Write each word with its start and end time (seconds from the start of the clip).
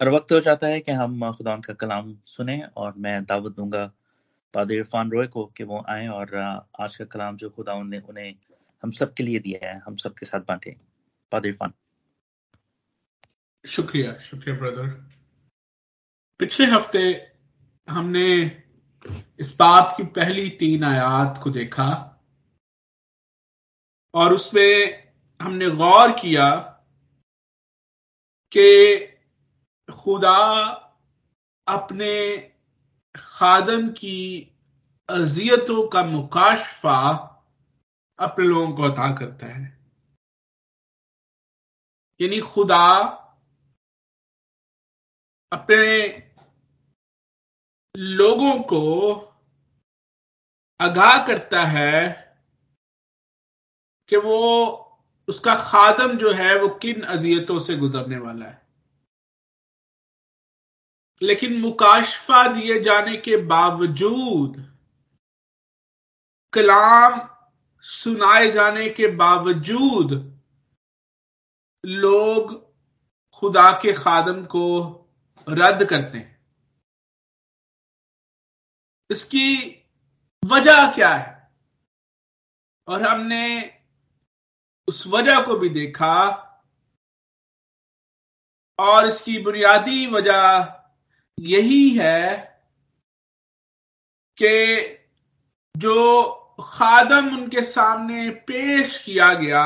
और 0.00 0.08
वक्त 0.08 0.32
हो 0.32 0.40
जाता 0.40 0.66
है 0.66 0.80
कि 0.80 0.92
हम 0.92 1.32
खुदा 1.32 1.56
का 1.56 1.72
कलाम 1.74 2.16
सुने 2.24 2.62
और 2.76 2.94
मैं 2.96 3.24
दावत 3.24 3.52
दूँगा 3.52 3.84
पादर 4.54 4.74
इरफान 4.74 5.10
रॉय 5.10 5.26
को 5.26 5.44
कि 5.46 5.64
वो 5.64 5.84
आए 5.88 6.06
और 6.08 6.36
आज 6.80 6.96
का 6.96 7.04
कलाम 7.04 7.36
जो 7.36 7.50
खुदा 7.50 7.82
ने 7.82 7.98
उन्हें 7.98 8.34
हम 8.82 8.90
सब 8.90 9.12
के 9.14 9.22
लिए 9.22 9.38
दिया 9.38 9.68
है, 9.68 9.78
हम 9.78 9.96
सब 9.96 10.14
के 10.14 10.26
साथ 10.26 10.40
बांटे। 10.40 10.76
पादर 11.32 11.48
इरफान। 11.48 11.72
शुक्रिया 13.64 14.16
शुक्रिया 14.18 14.56
ब्रदर 14.56 14.86
पिछले 16.40 16.66
हफ़्ते 16.66 17.00
हमने 17.88 18.26
इस 19.40 19.54
बाप 19.58 19.94
की 19.96 20.02
पहली 20.02 20.48
तीन 20.50 20.84
आयात 20.84 21.40
को 21.42 21.50
देखा 21.50 21.88
और 24.14 24.32
उसमें 24.32 25.12
हमने 25.40 25.70
गौर 25.70 26.12
किया 26.12 26.50
कि 28.52 28.66
खुदा 29.90 30.66
अपने 31.68 32.36
खादम 33.16 33.88
की 33.88 34.52
अजियतों 35.08 35.88
का 35.88 36.02
मुकाशफा 36.04 37.00
अपने 38.18 38.46
लोगों 38.46 38.76
को 38.76 38.82
अता 38.82 39.14
करता 39.14 39.46
है। 39.46 39.80
यानी 42.20 42.40
खुदा 42.40 42.86
अपने 45.52 46.08
लोगों 47.96 48.62
को 48.62 49.14
आगाह 50.80 51.26
करता 51.26 51.64
है 51.64 52.30
कि 54.08 54.16
वो 54.16 54.38
उसका 55.28 55.54
खादम 55.54 56.18
जो 56.18 56.32
है 56.32 56.62
वो 56.62 56.68
किन 56.68 57.02
अजियतों 57.02 57.58
से 57.58 57.76
गुजरने 57.76 58.18
वाला 58.18 58.46
है। 58.46 58.59
लेकिन 61.22 61.60
मुकाशफा 61.60 62.46
दिए 62.48 62.80
जाने 62.80 63.16
के 63.16 63.36
बावजूद, 63.36 64.78
कलाम 66.52 67.28
सुनाए 67.80 68.50
जाने 68.50 68.88
के 68.88 69.06
बावजूद, 69.06 70.40
लोग 71.86 72.70
खुदा 73.34 73.72
के 73.72 73.92
खादम 73.92 74.44
को 74.44 74.64
रद्द 75.48 75.84
करते 75.84 76.18
हैं। 76.18 76.46
इसकी 79.10 79.46
वजह 80.44 80.94
क्या 80.94 81.14
है? 81.14 81.52
और 82.88 83.02
हमने 83.02 83.78
उस 84.88 85.06
वजह 85.06 85.40
को 85.40 85.56
भी 85.56 85.68
देखा, 85.68 86.16
और 88.78 89.06
इसकी 89.06 89.38
बुनियादी 89.38 90.06
वजह 90.06 90.79
यही 91.40 91.90
है 91.90 92.36
कि 94.38 94.54
जो 95.74 96.30
खादम 96.60 97.28
उनके 97.36 97.62
सामने 97.62 98.30
पेश 98.30 98.98
किया 98.98 99.32
गया, 99.34 99.62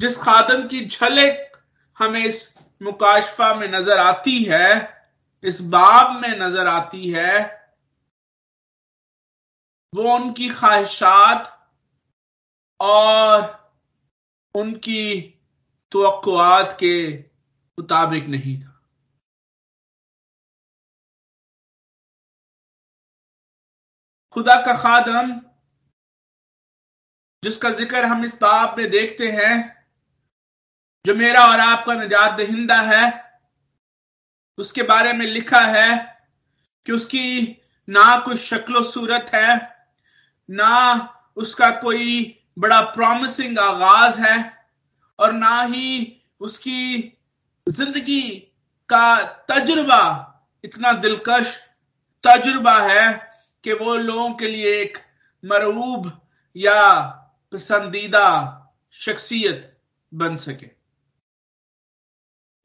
जिस 0.00 0.16
खादम 0.16 0.66
की 0.68 0.84
झलक 0.86 1.62
हमें 1.98 2.24
इस 2.24 2.58
मुकाशफा 2.82 3.54
में 3.54 3.68
नज़र 3.68 3.98
आती 3.98 4.42
है, 4.44 4.70
इस 5.44 5.60
बाब 5.60 6.20
में 6.22 6.38
नज़र 6.38 6.66
आती 6.66 7.10
है, 7.10 7.66
वो 9.94 10.14
उनकी 10.14 10.48
ख्वाहिशात 10.48 11.52
और 12.80 13.70
उनकी 14.54 15.20
तो 15.92 16.02
के 16.80 17.18
मुताबिक 17.78 18.26
नहीं 18.26 18.58
था। 18.60 18.75
खुदा 24.36 24.54
का 24.62 24.72
खादम, 24.74 25.30
जिसका 27.42 27.70
ज़िक्र 27.70 28.04
हम 28.04 28.24
इस 28.24 28.34
बाब 28.40 28.74
में 28.78 28.90
देखते 28.90 29.28
हैं, 29.28 29.54
जो 31.04 31.14
मेरा 31.14 31.44
और 31.44 31.60
आपका 31.60 31.94
निजात 31.94 32.36
दहिंदा 32.38 32.80
है, 32.82 33.04
उसके 34.58 34.82
बारे 34.82 35.12
में 35.12 35.24
लिखा 35.26 35.60
है 35.60 35.96
कि 36.86 36.92
उसकी 36.92 37.56
ना 37.88 38.18
कोई 38.18 38.36
शक्लो 38.38 38.82
सूरत 38.84 39.30
है, 39.34 39.56
ना 40.48 40.74
उसका 41.36 41.70
कोई 41.80 42.36
बड़ा 42.58 42.80
प्रॉमिसिंग 42.92 43.58
आगाज़ 43.58 44.20
है, 44.20 44.36
और 45.18 45.32
ना 45.32 45.60
ही 45.62 46.22
उसकी 46.40 47.12
ज़िंदगी 47.66 48.22
का 48.88 49.22
तजुर्बा 49.48 50.02
इतना 50.64 50.92
दिलकश 50.92 51.56
तजुर्बा 52.24 52.78
है 52.82 53.24
कि 53.66 53.72
वो 53.72 53.96
लोगों 53.96 54.30
के 54.30 54.48
लिए 54.48 54.82
एक 54.82 54.98
मरूब 55.44 56.20
या 56.56 57.00
पसंदीदा 57.52 58.28
शख्सियत 58.94 59.80
बन 60.14 60.36
सके। 60.36 60.66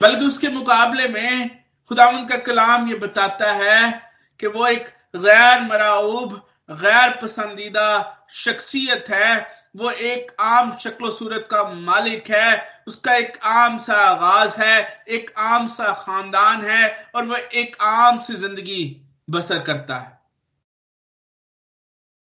बल्कि 0.01 0.25
उसके 0.25 0.49
मुकाबले 0.49 1.07
में 1.07 1.49
खुदा 1.87 2.07
उनका 2.09 2.37
कलाम 2.37 2.87
ये 2.89 2.95
बताता 2.95 3.51
है 3.53 4.11
कि 4.39 4.47
वो 4.47 4.67
एक 4.67 4.87
गैर 5.15 5.61
मराऊब 5.61 6.35
गैर 6.69 7.17
पसंदीदा 7.21 7.89
शख्सियत 8.35 9.09
है। 9.09 9.35
वो 9.75 9.89
एक 9.89 10.31
आम 10.39 10.77
शक्ल 10.77 11.09
सूरत 11.09 11.47
का 11.51 11.63
मालिक 11.63 12.31
है, 12.31 12.83
उसका 12.87 13.15
एक 13.15 13.37
आम 13.43 13.77
सा 13.77 13.95
आगाज़ 13.95 14.61
है, 14.61 15.03
एक 15.07 15.33
आम 15.37 15.67
सा 15.67 15.93
खानदान 15.93 16.65
है 16.65 17.11
और 17.15 17.25
वह 17.25 17.49
एक 17.55 17.77
आम 17.81 18.19
सी 18.19 18.33
ज़िंदगी 18.35 18.83
बसर 19.29 19.59
करता 19.59 19.97
है। 19.97 20.20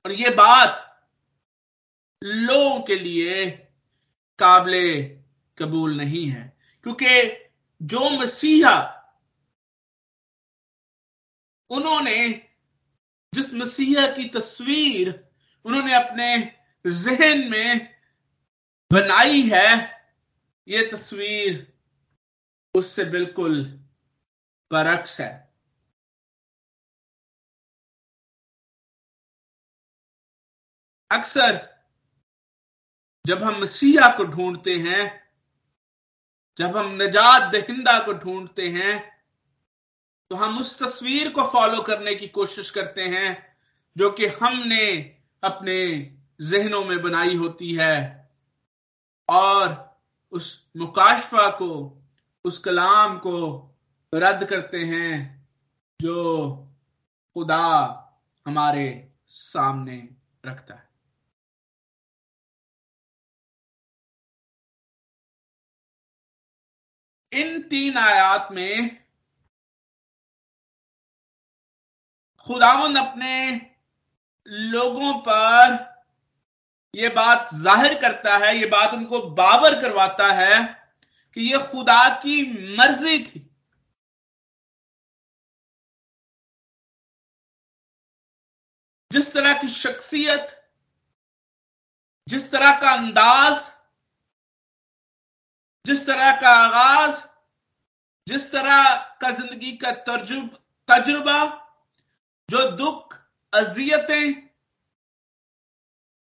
और 0.06 0.12
ये 0.12 0.30
बात 0.30 1.02
लोगों 2.24 2.80
के 2.80 2.94
लिए 2.94 3.50
काबले 4.38 5.02
कबूल 5.58 5.96
नहीं 5.96 6.26
है, 6.26 6.56
क्योंकि 6.82 7.06
जो 7.82 8.10
मसीहा 8.10 8.74
उन्होंने, 11.70 12.28
जिस 13.34 13.54
मसीहा 13.54 14.06
की 14.06 14.28
तस्वीर 14.28 15.28
उन्होंने 15.64 15.94
अपने 15.94 16.52
जहन 16.84 17.50
में 17.50 17.94
बनाई 18.92 19.42
है, 19.42 20.02
ये 20.68 20.86
तस्वीर 20.86 21.72
उससे 22.74 23.04
बिल्कुल 23.04 23.64
बरक्स 24.72 25.20
है। 25.20 25.45
अक्सर 31.10 31.76
जब 33.26 33.42
हम 33.42 33.60
मसीहा 33.60 34.16
को 34.16 34.24
ढूंढते 34.24 34.76
हैं, 34.76 35.28
जब 36.58 36.76
हम 36.76 36.94
नजात 37.02 37.52
दहिंदा 37.52 37.98
को 37.98 38.12
ढूंढते 38.12 38.68
हैं 38.70 39.16
तो 40.30 40.36
हम 40.36 40.58
उस 40.58 40.82
तस्वीर 40.82 41.30
को 41.30 41.42
फॉलो 41.42 41.82
करने 41.82 42.14
की 42.14 42.28
कोशिश 42.28 42.70
करते 42.70 43.02
हैं, 43.02 43.56
जो 43.96 44.10
कि 44.10 44.26
हमने 44.26 45.16
अपने 45.42 45.78
जहनों 46.40 46.84
में 46.84 47.02
बनाई 47.02 47.36
होती 47.36 47.74
है। 47.74 48.30
और 49.28 50.00
उस 50.32 50.68
मुकाशफा 50.76 51.50
को, 51.50 52.02
उस 52.44 52.58
कलाम 52.58 53.18
को 53.18 53.36
रद्द 54.14 54.44
करते 54.44 54.78
हैं, 54.78 55.48
जो 56.02 56.54
खुदा 57.34 57.66
हमारे 58.46 59.12
सामने 59.26 60.08
रखता 60.46 60.74
है। 60.74 60.85
इन 67.32 67.60
तीन 67.62 67.96
आयात 67.98 68.48
में 68.52 69.06
खुदावन 72.46 72.96
अपने 72.96 73.36
लोगों 74.46 75.12
पर 75.20 75.74
यह 76.94 77.14
बात 77.14 77.48
ज़ाहिर 77.54 77.94
करता 78.00 78.36
है 78.36 78.56
यह 78.56 78.68
बात 78.70 78.94
उनको 78.94 79.20
बाबर 79.30 79.80
करवाता 79.82 80.32
है 80.32 80.62
कि 81.36 81.50
यह 81.52 81.66
खुदा 81.66 82.08
की 82.16 82.42
मर्ज़ी 82.76 83.18
थी। 83.24 83.40
जिस 89.10 89.32
तरह 89.32 89.58
की 89.58 89.68
शख्सियत, 89.68 90.46
जिस 92.28 92.50
तरह 92.50 92.80
का 92.80 92.90
अंदाज 92.92 93.64
जिस 95.86 96.06
तरह 96.06 96.30
का 96.32 96.50
आगाज़, 96.50 97.20
जिस 98.26 98.50
तरह 98.52 98.94
का 99.20 99.30
ज़िंदगी 99.30 99.72
का 99.72 99.90
तर्जुब, 99.90 100.48
तजुर्बा, 100.88 101.42
जो 102.48 102.70
दुख, 102.70 103.14
अजियतें 103.52 104.34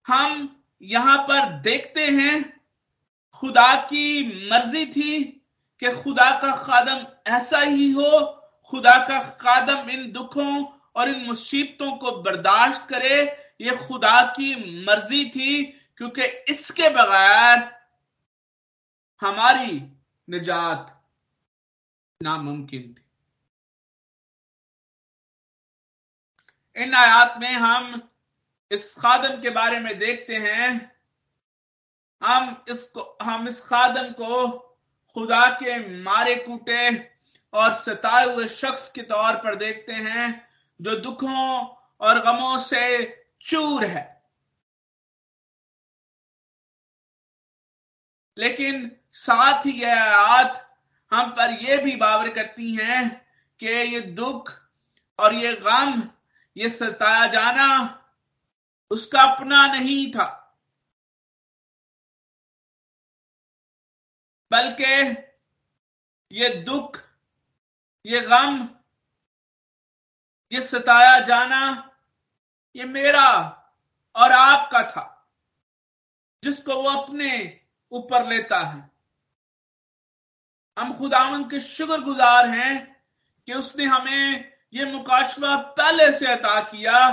हम 0.07 0.49
यहाँ 0.83 1.17
पर 1.19 1.53
देखते 1.61 2.07
हैं, 2.07 2.63
खुदा 3.35 3.75
की 3.83 4.49
मर्ज़ी 4.51 4.85
थी 4.87 5.23
कि 5.83 5.93
खुदा 5.93 6.31
का 6.41 6.51
खादम 6.57 7.07
ऐसा 7.33 7.61
ही 7.61 7.91
हो, 7.93 8.21
खुदा 8.73 8.97
का 9.05 9.19
खादम 9.41 9.91
इन 9.91 10.11
दुखों 10.13 10.65
और 10.97 11.09
इन 11.09 11.25
मुसीबतों 11.27 11.91
को 11.97 12.13
बर्दाश्त 12.23 12.89
करे, 12.89 13.23
ये 13.61 13.77
खुदा 13.79 14.21
की 14.31 14.55
मर्ज़ी 14.85 15.25
थी, 15.31 15.63
क्योंकि 15.97 16.23
इसके 16.53 16.89
बगैर 16.89 17.71
हमारी 19.25 19.93
निजात 20.29 21.05
नामुमकिन 22.23 22.95
थी। 22.95 23.03
इन 26.83 26.95
आयात 26.95 27.39
में 27.39 27.53
हम 27.53 28.11
इस 28.71 28.95
खादम 28.95 29.43
के 29.43 29.51
बारे 29.51 29.81
में 29.81 29.99
देखते 29.99 30.37
हैं। 30.37 30.97
हम 32.23 32.65
इसको, 32.69 33.19
हम 33.23 33.49
इस 33.49 33.61
खादम 33.65 34.13
को 34.13 34.59
खुदा 35.15 35.51
के 35.51 36.03
मारे 36.03 36.35
कूटे 36.37 37.13
और 37.53 37.75
सताए 37.75 38.25
हुए 38.25 38.49
शख्स 38.49 38.91
के 38.93 39.03
तौर 39.03 39.37
पर 39.37 39.55
देखते 39.55 39.93
हैं, 39.93 40.49
जो 40.83 40.97
दुखों 40.97 41.67
और 42.01 42.21
गमों 42.21 42.59
से 42.59 43.07
चूर 43.41 43.85
है। 43.85 44.23
लेकिन 48.39 49.02
साथ 49.15 49.67
ही 49.67 49.73
यह 49.73 50.03
आयात 50.03 50.81
हम 51.13 51.31
पर 51.31 51.51
यह 51.51 51.83
भी 51.85 51.97
बावर 51.97 52.29
करती 52.33 52.75
हैं 52.77 53.27
कि 53.61 53.67
ये 53.67 54.01
दुख 54.01 54.53
और 55.19 55.35
ये 55.35 55.53
गम, 55.55 56.03
ये 56.57 56.71
सताया 56.71 57.27
जाना 57.27 57.69
उसका 58.91 59.23
अपना 59.23 59.67
नहीं 59.67 60.11
था। 60.13 60.39
बल्कि 64.51 64.85
ये 66.33 66.49
दुख, 66.49 66.99
ये 68.07 68.21
गम, 68.21 68.69
ये 70.53 70.63
सताया 70.63 71.19
जाना 71.21 71.91
ये 72.77 72.85
मेरा 72.85 73.29
और 74.17 74.33
आपका 74.33 74.83
था, 74.83 75.29
जिसको 76.45 76.83
वो 76.83 76.91
अपने 76.91 77.61
ऊपर 77.93 78.27
लेता 78.27 78.61
है। 78.61 78.92
हम 80.79 80.99
खुदावन 80.99 81.45
के 81.45 81.61
शुक्र 81.61 82.01
गुजार 82.01 82.49
हैं 82.51 83.05
कि 83.47 83.55
उसने 83.55 83.85
हमें 83.85 84.53
ये 84.75 84.85
मुकाशवा 84.85 85.57
पहले 85.57 86.13
से 86.13 86.27
अता 86.27 86.61
किया 86.61 87.09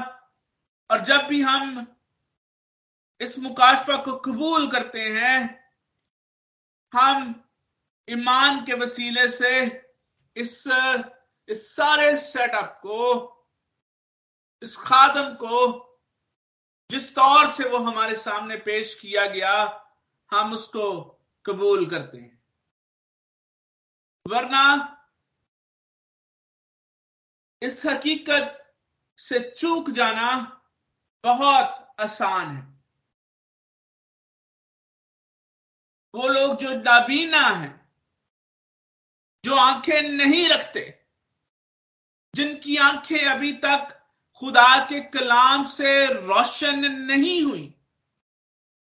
और 0.92 1.04
जब 1.06 1.18
भी 1.18 1.42
हम 1.42 1.96
इस 3.22 3.40
मुकाशवा 3.40 3.98
को 3.98 4.16
कबूल 4.18 4.72
करते 4.72 5.02
हैं, 5.02 5.70
हम 6.94 7.44
ईमान 8.10 8.66
के 8.66 8.74
वसीले 8.74 9.30
से 9.30 9.84
इस 10.36 10.64
इस 11.50 11.76
सारे 11.76 12.18
सेटअप 12.18 12.80
को, 12.82 13.36
इस 14.62 14.78
खादम 14.78 15.34
को, 15.34 15.86
जिस 16.92 17.16
तौर 17.16 17.52
से 17.52 17.70
वो 17.70 17.78
हमारे 17.78 18.16
सामने 18.16 18.56
पेश 18.56 18.96
किया 18.96 19.26
गया, 19.26 19.86
हम 20.32 20.54
उसको 20.54 21.02
कबूल 21.46 21.90
करते 21.90 22.18
हैं। 22.18 22.39
वरना 24.28 24.96
इस 27.62 27.86
हकीकत 27.86 28.76
से 29.18 29.40
चूक 29.58 29.90
जाना 29.90 30.62
बहुत 31.24 31.96
आसान 32.00 32.56
है। 32.56 32.80
वो 36.16 36.28
लोग 36.28 36.58
जो 36.58 36.74
नाबीना 36.74 37.40
हैं, 37.40 37.90
जो 39.46 39.56
आँखें 39.56 40.02
नहीं 40.02 40.50
रखते, 40.50 41.06
जिनकी 42.36 42.78
आँखें 42.78 43.26
अभी 43.26 43.54
तक 43.54 43.96
खुदा 44.34 44.86
के 44.86 45.02
कलाम 45.02 45.66
से 45.66 46.06
रोशन 46.06 46.80
नहीं 46.80 47.42
हुई, 47.44 47.74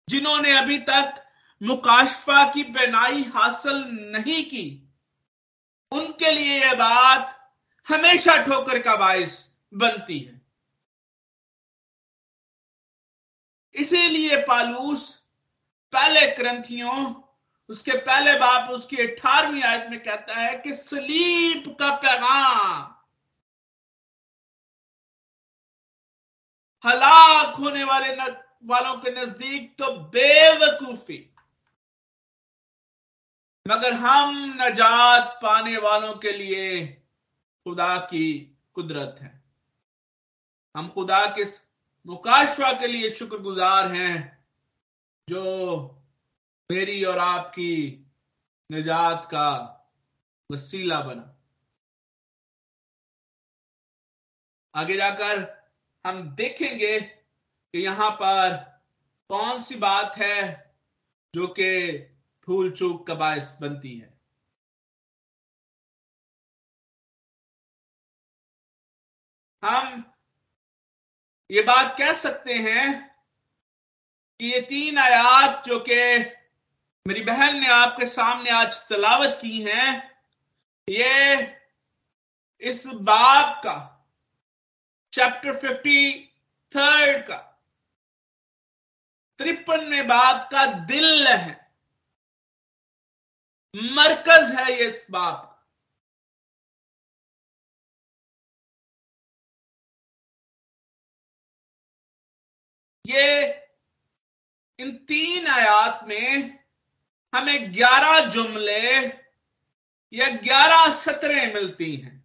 जिन्होंने 0.10 0.58
अभी 0.58 0.78
तक 0.80 1.32
मुकाशफा 1.62 2.52
की 2.54 2.64
बेनाई 2.64 3.24
हासिल 3.24 3.84
नहीं 4.12 4.44
की 4.44 4.83
उनके 5.94 6.32
लिए 6.32 6.60
यह 6.60 6.74
बात 6.76 7.40
हमेशा 7.88 8.38
ठोकर 8.46 8.80
का 8.80 8.96
बायस 8.96 9.36
बनती 9.74 10.20
है। 10.20 10.42
इसीलिए 13.76 14.38
पालूस 14.44 15.10
पहले 15.94 16.28
ग्रंथियों 16.36 17.14
उसके 17.70 17.92
पहले 18.00 18.34
बाप 18.40 18.70
उसकी 18.70 18.98
अठारहवीं 19.02 19.64
आयत 19.64 19.90
में 19.90 20.00
कहता 20.04 20.36
है 20.36 20.56
कि 20.60 20.74
सलीब 20.76 21.76
का 21.80 21.90
पैगाम 21.96 22.92
हलाक 26.84 27.56
होने 27.56 27.84
वाले 27.84 28.16
न, 28.16 28.36
वालों 28.66 28.96
के 28.98 29.12
नज़दीक 29.12 29.76
तो 29.78 29.92
बेवकूफ़ी। 30.10 31.33
मगर 33.68 33.94
हम 33.94 34.58
नजात 34.62 35.40
पाने 35.44 35.78
वालों 35.78 36.14
के 36.14 36.32
लिए 36.32 36.86
खुदा 37.66 37.98
की 37.98 38.58
कुदरत 38.74 39.16
है। 39.22 39.44
हम 40.76 40.90
खुदा 40.90 41.26
के 41.26 41.44
मुकाशवा 42.06 42.72
के 42.72 42.88
लिए 42.88 43.10
शुक्रगुजार 43.10 43.92
हैं 43.92 44.46
जो 45.30 45.44
मेरी 46.72 47.04
और 47.04 47.18
आपकी 47.18 48.06
निजात 48.72 49.26
का 49.26 49.50
वसीला 50.52 51.00
बना। 51.02 51.30
आगे 54.76 54.98
जाकर 54.98 55.42
हम 56.06 56.22
देखेंगे 56.36 57.00
कि 57.00 57.80
यहाँ 57.80 58.12
पर 58.12 58.56
कौन 59.30 59.62
सी 59.62 59.76
बात 59.76 60.18
है 60.18 60.74
जो 61.36 61.48
कि 61.48 61.70
भूल 62.48 62.72
चूक 62.72 63.06
का 63.08 63.14
बायस 63.14 63.58
बनती 63.62 63.98
है। 64.00 64.12
हम 69.64 70.04
ये 71.52 71.62
बात 71.62 71.96
कह 71.98 72.14
सकते 72.14 72.54
हैं 72.54 73.16
कि 74.40 74.52
ये 74.52 74.62
तीन 74.62 74.98
आयात 74.98 75.66
जो 75.66 75.80
कि 75.80 75.96
मेरी 77.06 77.22
बहन 77.22 77.60
ने 77.60 77.68
आपके 77.68 78.06
सामने 78.06 78.50
आज 78.50 78.76
तलावत 78.90 79.38
की 79.42 79.62
हैं, 79.62 80.12
ये 80.90 81.42
इस 82.62 82.86
बाब 82.88 83.56
का 83.64 83.76
चैप्टर 85.14 85.56
फिफ्टी 85.58 86.30
थर्ड 86.72 87.26
का 87.28 87.38
तिरपनवे 89.40 90.02
बाब 90.04 90.48
का 90.52 90.66
दिल 90.86 91.28
है। 91.28 91.63
मरकज 93.76 94.52
है 94.56 94.72
ये 94.72 94.88
इस 94.88 95.06
बाब 95.12 95.50
ये 103.06 103.24
इन 104.80 104.92
तीन 105.08 105.48
आयात 105.48 106.04
में 106.08 106.60
हमें 107.34 107.74
ग्यारह 107.74 108.20
जुमले 108.32 109.06
या 110.14 110.30
ग्यारह 110.44 110.90
सतरें 110.92 111.54
मिलती 111.54 111.96
हैं। 111.96 112.22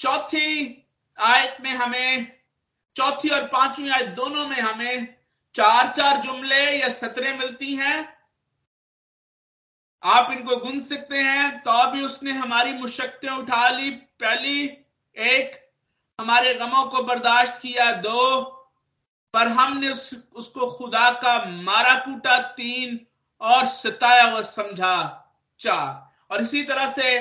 चौथी 0.00 0.48
आयत 1.18 1.60
में 1.60 1.70
हमें, 1.70 2.40
चौथी 2.96 3.28
और 3.28 3.46
पांचवी 3.46 3.88
आयत 3.90 4.08
दोनों 4.08 4.46
में 4.48 4.56
हमें 4.56 5.15
चार 5.56 5.92
चार 5.96 6.20
जुमले 6.22 6.64
या 6.80 6.88
सतरें 6.88 7.38
मिलती 7.38 7.74
हैं। 7.74 8.16
आप 10.02 10.30
इनको 10.30 10.56
गुन 10.56 10.80
सकते 10.80 11.18
हैं 11.18 11.58
तो 11.60 11.90
भी 11.90 12.02
उसने 12.02 12.32
हमारी 12.32 12.72
मुशक्तें 12.72 13.28
उठा 13.28 13.68
ली। 13.68 13.90
पहली 13.90 14.64
एक 15.16 15.72
हमारे 16.18 16.54
गमों 16.54 16.84
को 16.84 17.02
बर्दाश्त 17.02 17.60
किया। 17.62 17.90
दो 17.92 18.42
पर 19.34 19.48
हमने 19.48 19.88
उस, 19.88 20.10
उसको 20.34 20.70
खुदा 20.70 21.10
का 21.10 21.38
मारा 21.62 21.94
कूटा। 21.94 22.38
तीन 22.38 23.00
और 23.40 23.66
सताया 23.68 24.24
हुआ 24.24 24.42
समझा। 24.42 24.96
चार 25.60 26.34
और 26.34 26.42
इसी 26.42 26.62
तरह 26.62 26.92
से 26.92 27.18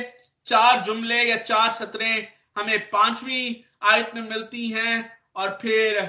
चार 0.47 0.81
जुमले 0.81 1.23
या 1.23 1.37
चार 1.37 1.71
सतरें 1.71 2.27
हमें 2.57 2.79
पांचवी 2.89 3.65
आयत 3.83 4.15
में 4.15 4.21
मिलती 4.21 4.69
हैं 4.71 5.19
और 5.35 5.57
फिर 5.61 5.99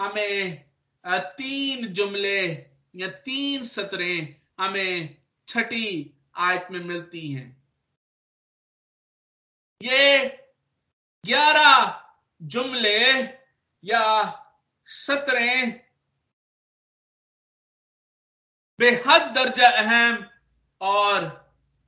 हमें 0.00 0.65
तीन 1.14 1.86
जुमले 1.86 2.46
या 2.96 3.08
तीन 3.08 3.64
सतरें 3.64 4.36
हमें 4.60 5.16
छठी 5.48 6.14
आयत 6.36 6.68
में 6.70 6.80
मिलती 6.80 7.32
हैं। 7.32 7.66
ये 9.82 10.26
ग्यारह 11.26 12.02
जुमले 12.42 13.22
या 13.84 14.32
सतरें 14.86 15.86
बेहद 18.78 19.22
दर्जा 19.22 19.68
अहम 19.68 20.30
और 20.80 21.24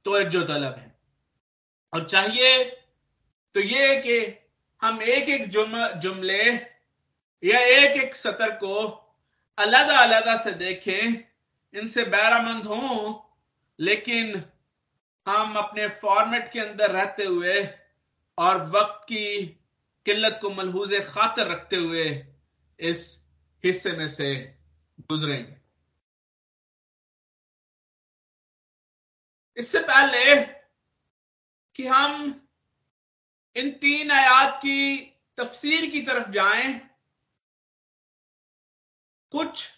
तोज्जो 0.05 0.43
तलब 0.43 0.79
है। 0.79 0.99
और 1.95 2.09
चाहिए 2.09 2.65
तो 3.55 3.61
ये 3.61 4.03
कि 4.03 4.47
हम 4.83 5.03
एक 5.03 5.29
एक 5.29 5.49
जुम, 5.51 5.89
जुमले 5.89 6.45
या 7.45 7.59
एक 7.61 8.03
एक 8.03 8.17
सतर 8.17 8.51
को 8.51 9.05
अलग 9.59 9.89
अलग 9.89 10.43
से 10.43 10.51
देखें, 10.51 11.25
इनसे 11.75 12.05
बैरामंद 12.05 12.65
हों, 12.65 13.15
लेकिन 13.81 14.45
हम 15.29 15.55
अपने 15.55 15.89
फॉर्मेट 15.89 16.53
के 16.53 16.61
अंदर 16.61 16.91
रहते 16.91 17.25
हुए 17.25 17.69
और 18.39 18.71
वक्त 18.71 19.05
की 19.05 19.47
किल्लत 20.07 20.39
को 20.43 20.51
मलहूज 20.51 20.95
खातर 21.09 21.47
रखते 21.47 21.77
हुए 21.77 22.27
इस 22.81 23.25
हिस्से 23.65 23.93
में 23.93 24.09
से 24.09 24.57
गुजरेंगे। 25.01 25.57
इससे 29.57 29.81
पहले 29.81 30.47
कि 31.75 31.87
हम 31.87 32.47
इन 33.57 33.71
तीन 33.71 34.11
आयात 34.11 34.57
की 34.57 34.97
तफसीर 35.37 35.91
की 35.91 36.03
तरफ़ 36.03 36.31
जाएँ 36.31 36.88
कुछ 39.33 39.69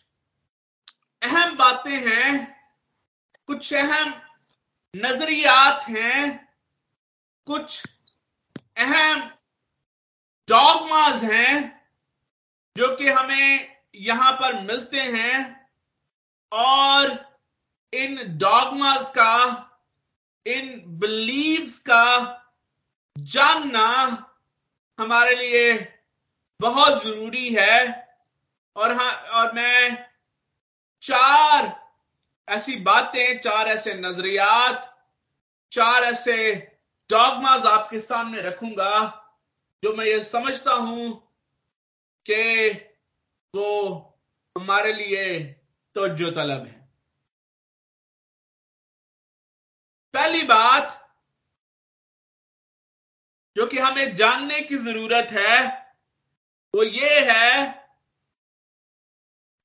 अहम 1.22 1.56
बातें 1.56 2.10
हैं, 2.10 2.56
कुछ 3.46 3.74
अहम 3.74 4.14
नजरियात 4.96 5.88
हैं, 5.88 6.48
कुछ 7.46 7.82
अहम 8.78 9.20
डॉगमाज 10.48 11.24
हैं, 11.24 11.80
जो 12.76 12.96
कि 12.96 13.08
हमें 13.08 13.76
यहाँ 13.94 14.32
पर 14.32 14.60
मिलते 14.62 15.00
हैं, 15.00 15.68
और 16.52 17.36
इन 17.92 18.38
डॉगमाज 18.38 19.10
का, 19.10 19.66
इन 20.46 20.82
बिलीव्स 20.86 21.78
का 21.78 22.36
जानना 23.18 23.86
हमारे 24.98 25.34
लिए 25.34 25.72
बहुत 26.60 27.02
ज़रूरी 27.02 27.54
है। 27.54 28.09
और 28.76 28.92
हाँ 28.92 29.12
और 29.12 29.52
मैं 29.54 30.06
चार 31.02 31.88
ऐसी 32.48 32.76
बातें, 32.76 33.40
चार 33.40 33.68
ऐसे 33.68 33.94
नजरियात, 33.94 35.06
चार 35.72 36.02
ऐसे 36.02 36.54
डॉगमाज 37.10 37.66
आपके 37.66 38.00
सामने 38.00 38.40
रखूँगा, 38.40 39.16
जो 39.84 39.94
मैं 39.96 40.04
ये 40.06 40.22
समझता 40.22 40.72
हूँ 40.72 41.10
कि 42.26 42.70
वो 43.54 43.96
हमारे 44.58 44.92
लिए 44.92 45.38
तोज्जो 45.94 46.30
तलब 46.30 46.66
है। 46.66 46.88
पहली 50.14 50.42
बात, 50.42 50.96
जो 53.56 53.66
कि 53.66 53.78
हमें 53.78 54.14
जानने 54.14 54.60
की 54.60 54.76
ज़रूरत 54.76 55.28
है, 55.30 55.68
वो 56.74 56.82
ये 56.82 57.20
है 57.30 57.79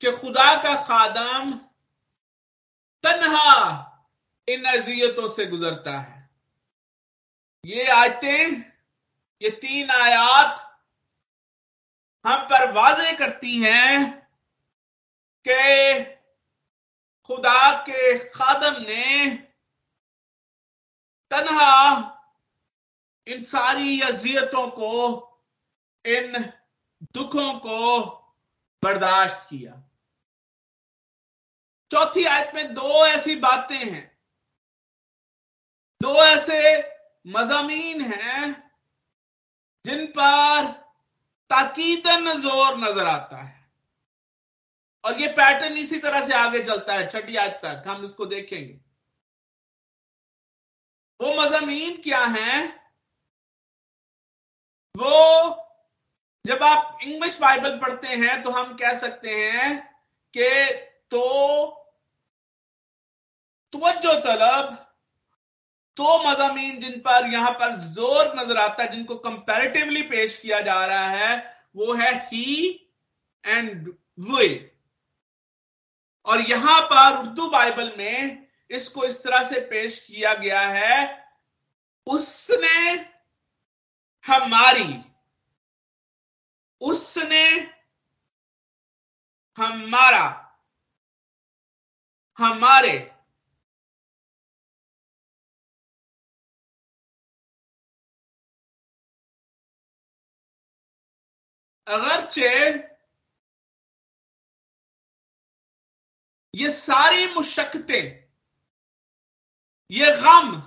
कि 0.02 0.12
खुदा 0.12 0.56
का 0.64 0.75
खादम 0.84 1.54
तनहा 3.04 3.82
इन 4.48 4.66
अजियतों 4.66 5.28
से 5.30 5.46
गुजरता 5.46 6.00
है। 6.00 6.30
ये 7.66 7.88
आयतें, 7.88 8.72
ये 9.42 9.50
तीन 9.50 9.92
आयात 9.92 10.62
हम 12.25 12.46
पर 12.46 12.72
वाजे 12.72 13.14
करती 13.14 13.62
हैं 13.62 14.28
कि 15.48 16.04
खुदा 17.24 17.78
के 17.80 18.30
खादम 18.30 18.82
ने 18.82 19.30
तनहा 21.32 22.12
इन 23.28 23.42
सारी 23.42 24.02
अजियतों 24.02 24.68
को, 24.70 24.92
इन 26.06 26.52
दुखों 27.14 27.54
को 27.60 28.08
बर्दाश्त 28.84 29.50
किया। 29.50 29.85
चौथी 31.92 32.25
आयत 32.25 32.56
में 32.56 32.74
दो 32.74 33.06
ऐसी 33.06 33.36
बातें 33.36 33.77
हैं। 33.77 34.06
दो 36.01 36.15
ऐसे 36.15 36.77
मजामीन 37.27 38.01
हैं, 38.01 38.51
जिन 39.86 40.06
पर 40.08 40.72
ताकीदन 41.50 42.32
ज़ोर 42.39 42.77
नज़र 42.77 43.08
आता 43.08 43.38
है। 43.38 43.54
और 45.04 45.20
ये 45.22 45.27
पैटर्न 45.27 45.77
इसी 45.77 45.98
तरह 46.00 46.22
से 46.22 46.34
आगे 46.34 46.63
चलता 46.63 46.94
है, 46.94 47.08
छठी 47.10 47.36
आयत 47.36 47.60
तक। 47.63 47.84
हम 47.88 48.04
इसको 48.04 48.25
देखेंगे। 48.25 48.74
वो 51.20 51.34
मजामीन 51.36 52.01
क्या 52.01 52.24
हैं? 52.25 52.82
वो 54.96 55.62
जब 56.46 56.63
आप 56.63 56.98
इंग्लिश 57.04 57.38
बाइबल 57.39 57.77
पढ़ते 57.80 58.08
हैं 58.08 58.42
तो 58.44 58.50
हम 58.50 58.75
कह 58.75 58.96
सकते 58.96 59.30
हैं 59.30 59.70
कि 60.34 60.50
तो 61.12 61.24
तवज्जो 63.74 64.14
तलब 64.22 64.74
तो 65.98 66.18
मजामीन 66.20 66.80
जिन 66.80 67.00
पर 67.00 67.30
यहाँ 67.34 67.52
पर 67.52 67.76
ज़ोर 67.76 68.34
नज़र 68.36 68.58
आता 68.58 68.84
है, 68.84 68.92
जिनको 68.92 69.16
कंपैरेटिवली 69.18 70.02
पेश 70.04 70.38
किया 70.38 70.60
जा 70.62 70.86
रहा 70.86 71.08
है, 71.10 71.38
वो 71.76 71.94
है 71.94 72.14
ही 72.24 72.70
एंड 73.44 73.94
वे 74.30 74.48
और 76.26 76.42
यहाँ 76.42 76.80
पर 76.84 77.18
उर्दू 77.20 77.48
बाइबल 77.50 77.94
में 77.98 78.48
इसको 78.72 79.04
इस 79.06 79.24
तरह 79.24 79.44
से 79.48 79.60
पेश 79.70 80.00
किया 80.00 80.34
गया 80.34 80.62
है, 80.62 81.26
उसने 82.08 82.94
हमारी, 84.26 85.04
उसने 86.82 87.46
हमारा 89.58 90.45
हमारे 92.39 92.98
अगरचे 101.88 102.50
ये 106.54 106.70
सारी 106.72 107.25
मुशक्कतें, 107.34 108.04
ये 109.89 110.12
गम 110.22 110.62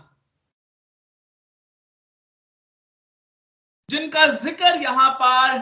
जिनका 3.89 4.27
ज़िक्र 4.35 4.75
यहाँ 4.83 5.11
पर 5.23 5.59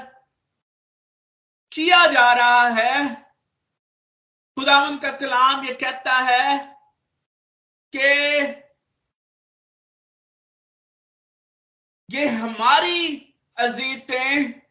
किया 1.73 2.07
जा 2.13 2.33
रहा 2.33 2.67
है 2.79 3.26
खुदावन 4.57 4.97
का 4.99 5.11
कलाम 5.11 5.65
ये 5.65 5.73
कहता 5.75 6.13
है 6.13 6.59
कि 7.95 8.07
ये 12.11 12.27
हमारी 12.27 13.17
अजीतें 13.57 14.63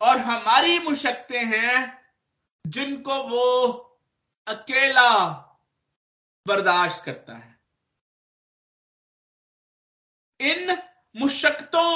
और 0.00 0.18
हमारी 0.18 0.78
मुशक्तें 0.78 1.44
हैं 1.44 2.02
जिनको 2.66 3.22
वो 3.22 3.74
अकेला 4.46 5.28
बर्दाश्त 6.46 7.04
करता 7.04 7.36
है। 7.36 7.60
इन 10.40 10.78
मुशक्तों 11.16 11.90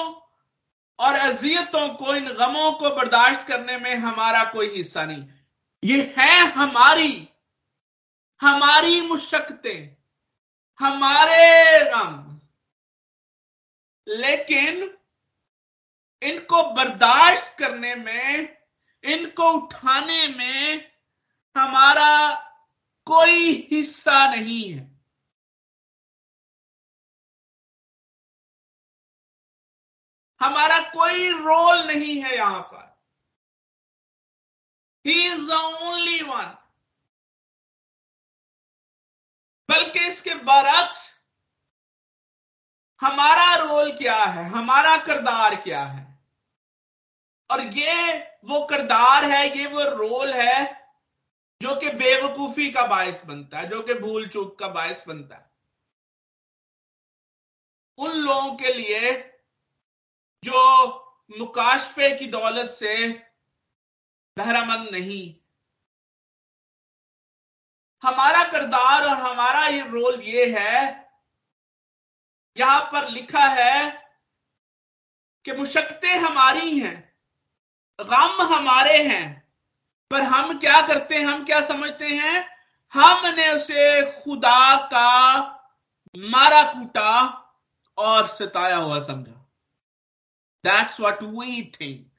और 0.99 1.15
अजियतों 1.15 1.89
को, 1.95 2.15
इन 2.15 2.29
गमों 2.33 2.73
को 2.73 2.91
बर्दाश्त 2.91 3.47
करने 3.49 3.77
में 3.79 3.95
हमारा 3.97 4.45
कोई 4.45 4.77
हिस्सा 4.77 5.05
नहीं। 5.05 5.36
ये 5.87 6.03
है 6.19 6.39
हमारी 6.53 7.13
हमारी 8.41 9.01
मुशक्तें 9.01 9.97
हमारे 10.81 11.85
गम 11.91 12.15
लेकिन 14.07 14.83
इनको 16.23 16.63
बर्दाश्त 16.75 17.59
करने 17.59 17.95
में, 17.95 18.57
इनको 19.05 19.51
उठाने 19.53 20.27
में 20.29 20.91
हमारा 21.57 22.13
कोई 23.07 23.53
हिस्सा 23.71 24.27
नहीं 24.31 24.63
है। 24.71 24.85
हमारा 30.41 30.81
कोई 30.91 31.31
रोल 31.33 31.87
नहीं 31.87 32.17
है 32.23 32.35
यहाँ 32.37 32.63
पर। 32.63 32.86
इज़ 35.47 35.53
द 35.53 35.55
ओनली 35.55 36.23
वन 36.23 36.57
बल्कि 39.69 40.07
इसके 40.09 40.35
बरक्स 40.35 41.15
हमारा 43.01 43.55
रोल 43.55 43.93
क्या 43.97 44.25
है? 44.25 44.45
हमारा 44.45 44.97
किरदार 44.97 45.55
क्या 45.55 45.85
है? 45.85 46.05
और 47.51 47.61
ये 47.61 48.19
वो 48.45 48.67
किरदार 48.67 49.25
है, 49.25 49.59
ये 49.59 49.67
वो 49.67 49.83
रोल 49.83 50.33
है 50.35 50.91
जो 51.63 51.75
कि 51.81 51.91
बेवकूफ़ी 51.91 52.71
का 52.71 52.87
बायस 52.87 53.25
बनता 53.27 53.59
है, 53.59 53.69
जो 53.69 53.83
कि 53.83 53.95
भूल 53.95 54.29
चूक 54.29 54.59
का 54.59 54.69
बायस 54.69 55.05
बनता 55.09 55.37
है। 55.37 55.51
उन 57.99 58.11
लोगों 58.11 58.57
के 58.57 58.75
लिए 58.75 59.13
जो 60.45 60.61
मुकाशफे 61.39 62.19
की 62.19 62.27
दौलत 62.27 62.67
से 62.67 63.26
बहरामंद 64.37 64.89
नहीं। 64.93 65.35
हमारा 68.03 68.43
किरदार 68.45 69.05
और 69.05 69.17
हमारा 69.21 69.67
ये 69.67 69.83
रोल 69.83 70.21
ये 70.23 70.45
है, 70.51 71.05
यहाँ 72.57 72.81
पर 72.93 73.09
लिखा 73.11 73.47
है 73.51 73.91
कि 75.45 75.53
मुशक्तें 75.53 76.17
हमारी 76.19 76.79
हैं, 76.79 76.97
गम 77.99 78.43
हमारे 78.55 78.97
हैं, 79.05 79.27
पर 80.11 80.23
हम 80.25 80.59
क्या 80.59 80.81
करते 80.87 81.15
हैं, 81.15 81.25
हम 81.25 81.45
क्या 81.45 81.61
समझते 81.61 82.09
हैं? 82.09 82.49
हमने 82.93 83.49
उसे 83.53 84.03
खुदा 84.15 84.77
का 84.87 85.41
मारा 86.15 86.63
कूटा 86.73 87.13
और 87.99 88.27
सताया 88.29 88.77
हुआ 88.77 88.99
समझा। 89.01 89.33
That's 90.65 91.01
what 91.01 91.23
we 91.23 91.63
think 91.73 92.11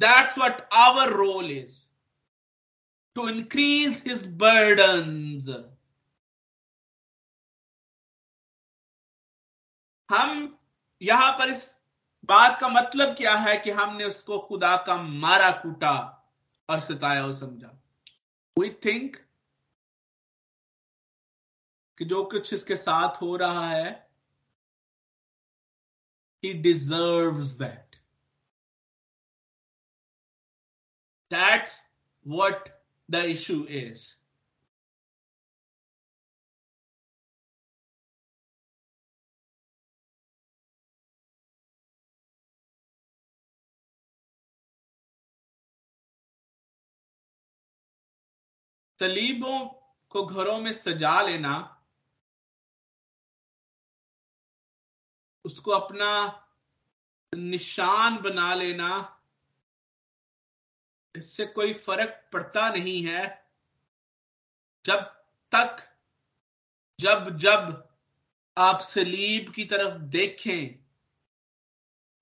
that's 0.00 0.38
what 0.38 0.68
our 0.78 1.12
role 1.12 1.50
is 1.50 1.78
to 3.16 3.28
increase 3.28 4.02
his 4.06 4.26
burdens 4.36 5.48
हम 10.08 10.58
यहाँ 11.00 11.32
पर 11.38 11.50
इस 11.50 11.66
बात 12.24 12.58
का 12.60 12.68
मतलब 12.68 13.14
क्या 13.16 13.34
है 13.36 13.56
कि 13.56 13.70
हमने 13.70 14.04
उसको 14.04 14.38
खुदा 14.38 14.76
का 14.86 14.96
मारा, 15.02 15.50
कूटा 15.50 15.92
और 16.68 16.80
सताया 16.80 17.24
और 17.24 17.32
समझा। 17.32 17.68
वी 18.56 18.70
थिंक 18.84 19.16
कि 21.98 22.04
जो 22.04 22.22
कुछ 22.24 22.52
इसके 22.54 22.76
साथ 22.76 23.20
हो 23.22 23.36
रहा 23.36 23.68
है 23.68 23.90
he 26.44 26.52
deserve 26.62 27.42
that 27.58 27.89
that's 31.30 31.80
what 32.26 32.68
the 33.08 33.24
issue 33.26 33.64
is 33.82 34.08
सलीबों 48.98 49.58
को 50.12 50.24
घरों 50.26 50.58
में 50.60 50.72
सजा 50.72 51.20
लेना, 51.22 51.52
उसको 55.44 55.70
अपना 55.70 56.10
निशान 57.32 58.16
बना 58.22 58.54
लेना 58.54 58.90
इससे 61.14 61.46
कोई 61.46 61.72
फ़र्क 61.72 62.20
पड़ता 62.32 62.68
नहीं 62.68 63.02
है 63.06 63.26
जब 64.84 65.00
तक, 65.52 65.76
जब 66.98 67.36
जब 67.36 67.88
आप 68.56 68.80
सलीब 68.80 69.52
की 69.52 69.64
तरफ़ 69.64 69.94
देखें 70.16 70.78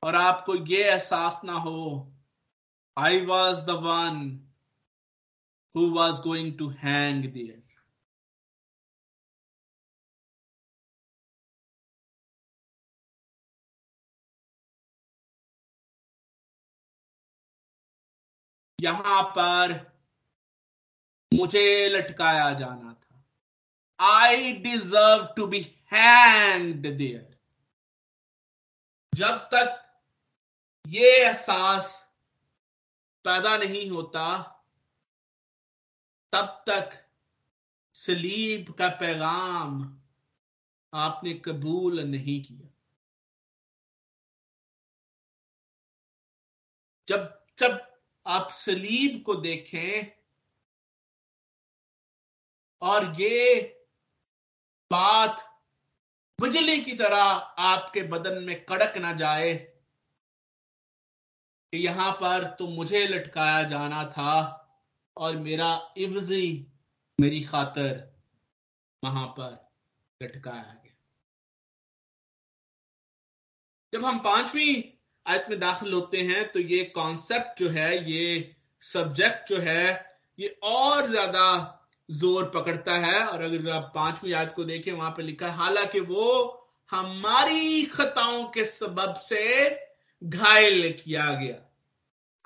और 0.03 0.15
आपको 0.15 0.55
ये 0.67 0.83
एहसास 0.85 1.41
ना 1.45 1.53
हो 1.53 2.13
I 2.97 3.25
was 3.27 3.65
the 3.67 3.79
one 3.83 4.21
who 5.75 5.89
was 5.91 6.21
going 6.21 6.59
to 6.59 6.69
hang 6.79 7.33
there. 7.35 7.68
यहाँ 18.79 19.23
पर 19.39 19.73
मुझे 21.33 21.89
लटकाया 21.89 22.53
जाना 22.55 22.93
था। 22.93 23.25
I 24.01 24.53
deserve 24.63 25.27
to 25.37 25.47
be 25.47 25.61
hanged 25.93 26.87
there 26.99 27.37
जब 29.13 29.49
तक 29.55 29.85
ये 30.87 31.11
एहसास 31.17 31.87
पैदा 33.25 33.57
नहीं 33.57 33.89
होता, 33.91 34.27
तब 36.33 36.63
तक 36.67 36.91
सलीब 37.97 38.73
का 38.73 38.89
पैगाम 39.01 39.83
आपने 40.93 41.33
कबूल 41.45 42.01
नहीं 42.01 42.43
किया। 42.45 42.69
जब 47.09 47.35
जब 47.59 47.88
आप 48.29 48.51
सलीब 48.51 49.23
को 49.23 49.35
देखें 49.35 50.19
और 52.83 53.21
ये 53.21 53.61
बात 54.91 55.41
बिजली 56.41 56.81
की 56.81 56.95
तरह 56.95 57.23
आपके 57.63 58.03
बदन 58.03 58.43
में 58.43 58.65
कड़क 58.65 58.97
ना 58.97 59.13
जाए 59.13 59.55
कि 61.73 61.79
यहाँ 61.79 62.13
पर 62.13 62.45
तो 62.59 62.67
मुझे 62.67 63.07
लटकाया 63.07 63.63
जाना 63.63 64.05
था 64.05 64.35
और 65.17 65.37
मेरा 65.37 65.95
इवजी 65.97 66.67
मेरी 67.21 67.45
खातर 67.45 67.97
वहाँ 69.05 69.27
पर 69.27 69.73
लटकाया 70.23 70.63
गया। 70.63 70.95
जब 73.93 74.05
हम 74.05 74.19
पांचवी 74.19 74.98
आयत 75.29 75.47
में 75.51 75.59
दाखिल 75.61 75.93
होते 75.93 76.19
हैं 76.19 76.51
तो 76.53 76.61
ये 76.61 76.83
कॉन्सेप्ट 76.95 77.59
जो 77.61 77.69
है, 77.71 78.11
ये 78.11 78.55
सब्जेक्ट 78.83 79.49
जो 79.49 79.59
है, 79.61 80.17
ये 80.39 80.59
और 80.65 81.07
ज़्यादा 81.07 81.75
ज़ोर 82.09 82.45
पकड़ता 82.55 82.93
है। 82.99 83.21
और 83.21 83.43
अगर 83.43 83.71
आप 83.71 83.93
पांचवी 83.95 84.33
आयत 84.33 84.53
को 84.57 84.65
देखें, 84.65 84.93
वहाँ 84.93 85.11
पे 85.11 85.23
लिखा 85.23 85.47
है, 85.47 85.57
हालाँकि 85.57 86.01
वो 86.01 86.55
हमारी 86.93 87.85
खताओं 87.87 88.45
के 88.45 88.65
सबब 88.65 89.15
से 89.15 89.69
घायल 90.23 90.91
किया 91.05 91.33
गया। 91.33 91.57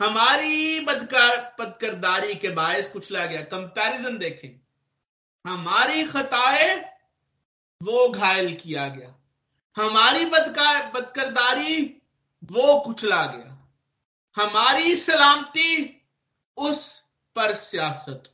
हमारी 0.00 0.80
बदकार, 0.80 1.36
बदकरदारी 1.60 2.34
के 2.34 2.48
बायस 2.50 2.88
कुचला 2.88 3.24
गया। 3.26 3.40
कंपैरिजन 3.48 4.18
देखें। 4.18 4.60
हमारी 5.44 6.04
खताए 6.04 6.74
वो 7.80 8.08
घायल 8.08 8.54
किया 8.54 8.88
गया। 8.88 9.14
हमारी 9.76 10.24
बदकार, 10.26 10.90
बदकरदारी 10.94 12.01
वो 12.42 12.78
कुचला 12.80 13.24
गया। 13.26 13.58
हमारी 14.36 14.96
सलामती 14.96 15.70
उस 16.56 16.80
पर 17.36 17.54
सियासत 17.54 18.28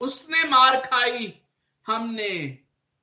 उसने 0.00 0.42
मार 0.44 0.76
खाई, 0.80 1.32
हमने 1.86 2.58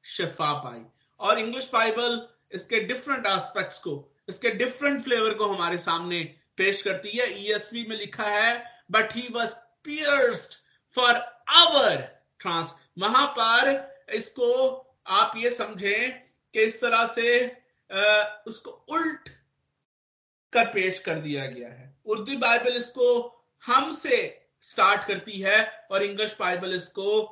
शफा 0.05 0.51
पाई। 0.53 0.83
और 1.19 1.39
इंग्लिश 1.39 1.69
बाइबल 1.73 2.27
इसके 2.51 2.79
डिफरेंट 2.79 3.25
एस्पेक्ट्स 3.27 3.79
को, 3.79 3.93
इसके 4.29 4.49
डिफरेंट 4.51 5.01
फ्लेवर 5.03 5.33
को 5.33 5.47
हमारे 5.53 5.77
सामने 5.77 6.23
पेश 6.57 6.81
करती 6.81 7.17
है। 7.17 7.27
ईएसवी 7.43 7.85
में 7.89 7.95
लिखा 7.97 8.27
है 8.29 8.83
but 8.91 9.15
he 9.15 9.27
was 9.31 9.53
pierced 9.85 10.53
for 10.97 11.15
our 11.55 12.01
trans 12.39 12.75
वहाँ 12.99 13.27
पर 13.39 13.71
इसको 14.13 14.49
आप 15.07 15.33
ये 15.37 15.51
समझें 15.51 16.11
कि 16.53 16.61
इस 16.61 16.81
तरह 16.81 17.05
से 17.05 17.45
उसको 18.47 18.71
उल्ट 18.71 19.29
कर 20.53 20.65
पेश 20.73 20.99
कर 20.99 21.19
दिया 21.19 21.45
गया 21.45 21.69
है। 21.69 21.95
उर्दू 22.05 22.37
बाइबल 22.37 22.75
इसको 22.77 23.07
हम 23.63 23.91
से 23.91 24.17
स्टार्ट 24.61 25.07
करती 25.07 25.41
है 25.41 25.87
और 25.91 26.03
इंग्लिश 26.03 26.35
बाइबल 26.39 26.75
इसको 26.75 27.23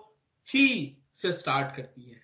ही 0.48 0.98
से 1.16 1.34
स्टार्ट 1.34 1.76
करती 1.76 2.10
है। 2.10 2.22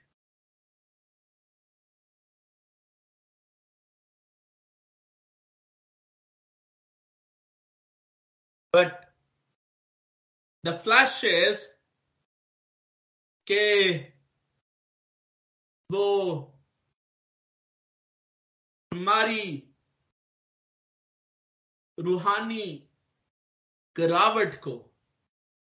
बट 8.74 9.06
द 10.66 10.70
is 11.24 11.58
कि 13.48 13.96
वो 15.92 16.57
हमारी 18.93 19.63
रूहानी 22.00 22.89
गिरावट 23.97 24.56
को, 24.62 24.95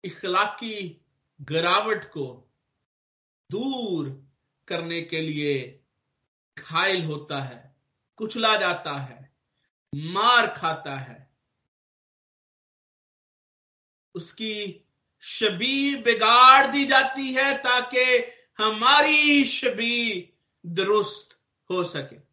इखलाकी 0.03 1.01
गिरावट 1.41 2.05
को 2.05 2.53
दूर 3.51 4.27
करने 4.67 5.01
के 5.01 5.21
लिए 5.21 5.83
घायल 6.59 7.05
होता 7.05 7.41
है, 7.41 7.75
कुचला 8.17 8.55
जाता 8.55 8.93
है, 8.93 9.35
मार 9.95 10.47
खाता 10.47 10.95
है। 10.95 11.31
उसकी 14.15 14.85
शबी 15.21 15.95
बिगाड़ 15.95 16.67
दी 16.67 16.85
जाती 16.85 17.33
है 17.33 17.57
ताकि 17.57 18.03
हमारी 18.63 19.43
शबी 19.43 20.33
दुरुस्त 20.65 21.39
हो 21.69 21.83
सके। 21.83 22.30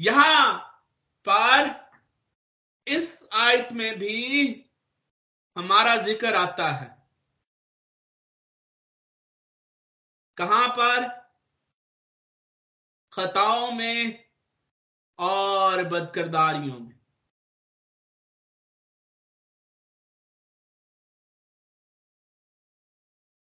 यहाँ 0.00 0.58
पर 1.28 1.84
इस 2.86 3.28
आयत 3.32 3.72
में 3.72 3.98
भी 3.98 4.64
हमारा 5.56 5.96
ज़िक्र 5.96 6.34
आता 6.34 6.68
है। 6.68 6.88
कहाँ 10.36 10.68
पर? 10.68 11.08
खताओं 13.12 13.70
में 13.72 14.24
और 15.18 15.84
बदकरदारियों 15.84 16.78
में। 16.78 16.94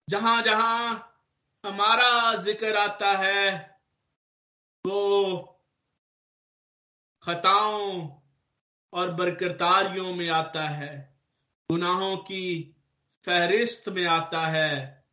जहाँ 0.08 0.42
जहाँ 0.42 1.04
हमारा 1.64 2.34
ज़िक्र 2.34 2.76
आता 2.76 3.12
है, 3.18 3.80
वो 4.84 5.57
खताओं 7.28 8.08
और 8.92 9.10
बरकतारियों 9.10 10.12
में 10.14 10.28
आता 10.30 10.62
है। 10.68 10.92
गुनाहों 11.70 12.16
की 12.16 12.74
फहरिस्त 13.24 13.88
में 13.88 14.04
आता 14.06 14.40
है, 14.46 15.04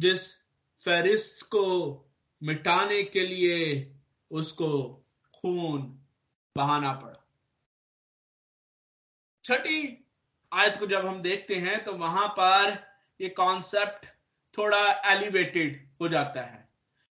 जिस 0.00 0.34
फहरिस्त 0.86 1.42
को 1.46 1.66
मिटाने 2.42 3.02
के 3.02 3.26
लिए 3.26 3.94
उसको 4.30 4.70
खून 5.34 5.82
बहाना 6.56 6.92
पड़ा। 6.92 7.20
छठी 9.44 9.78
आयत 10.52 10.76
को 10.76 10.86
जब 10.86 11.06
हम 11.06 11.20
देखते 11.22 11.56
हैं 11.56 11.84
तो 11.84 11.92
वहाँ 11.92 12.28
पर 12.28 12.76
ये 13.20 13.28
कॉन्सेप्ट 13.28 14.06
थोड़ा 14.58 14.80
एलिवेटेड 15.12 15.88
हो 16.00 16.08
जाता 16.08 16.42
है। 16.42 16.68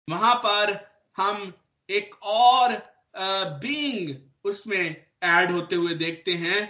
वहाँ 0.09 0.35
पर 0.37 0.73
हम 1.17 1.53
एक 1.89 2.15
और 2.23 2.77
बीइंग 3.61 4.17
उसमें 4.45 5.05
ऐड 5.23 5.51
होते 5.51 5.77
हुए 5.77 5.95
देखते 5.95 6.33
हैं। 6.35 6.61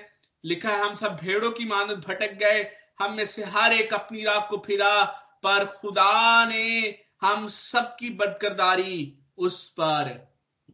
लिखा 0.45 0.71
है, 0.71 0.81
हम 0.81 0.95
सब 0.95 1.17
भेड़ों 1.17 1.51
की 1.51 1.65
मानद 1.65 2.05
भटक 2.09 2.33
गए। 2.35 2.63
हम 3.03 3.13
में 3.13 3.27
से 3.27 3.45
हर 3.47 3.73
एक 3.73 3.95
अपनी 3.95 4.25
राह 4.25 4.41
को 4.47 4.63
फिरा, 4.67 5.05
पर 5.43 5.65
खुदा 5.73 6.45
ने 6.45 6.99
हम 7.23 7.49
सबकी 7.49 8.11
बदकरदारी 8.11 9.19
उस 9.39 9.69
पर 9.71 10.11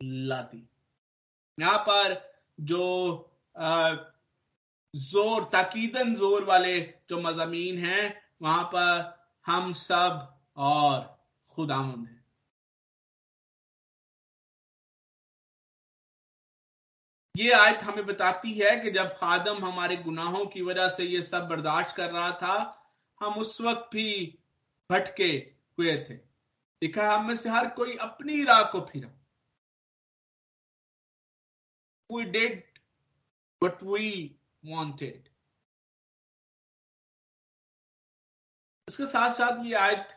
ला 0.02 0.40
दी। 0.42 0.68
यहाँ 1.58 1.78
पर 1.78 2.14
जो 2.60 3.30
ज़ोर, 4.94 5.44
ताकीदन 5.44 6.14
ज़ोर 6.14 6.44
वाले 6.44 6.80
जो 7.10 7.20
मजामीन 7.20 7.78
हैं, 7.78 8.22
वहाँ 8.42 8.64
पर 8.64 9.18
हम 9.46 9.72
सब 9.72 10.28
और 10.56 11.00
खुदामंद 11.56 12.13
ये 17.34 17.52
आयत 17.52 17.82
हमें 17.82 18.04
बताती 18.06 18.52
है 18.58 18.76
कि 18.80 18.90
जब 18.90 19.14
खादम 19.16 19.64
हमारे 19.64 19.96
गुनाहों 19.96 20.44
की 20.46 20.62
वजह 20.62 20.88
से 20.88 21.04
ये 21.04 21.22
सब 21.22 21.48
बर्दाश्त 21.48 21.96
कर 21.96 22.10
रहा 22.10 22.30
था, 22.32 22.56
हम 23.20 23.38
उस 23.40 23.60
वक्त 23.60 23.90
भी 23.92 24.38
भटके 24.90 25.30
हुए 25.78 25.96
थे। 26.08 26.14
लिखा 26.82 27.10
हम 27.14 27.26
में 27.28 27.36
से 27.36 27.50
हर 27.50 27.68
कोई 27.70 27.96
अपनी 27.96 28.42
राह 28.44 28.62
को 28.72 28.80
फिरा। 28.92 29.10
We 32.10 32.24
did 32.26 32.62
what 33.62 33.82
we 33.82 34.08
wanted 34.62 35.28
इसके 38.88 39.06
साथ 39.06 39.34
साथ 39.34 39.64
ये 39.66 39.74
आयत 39.74 40.08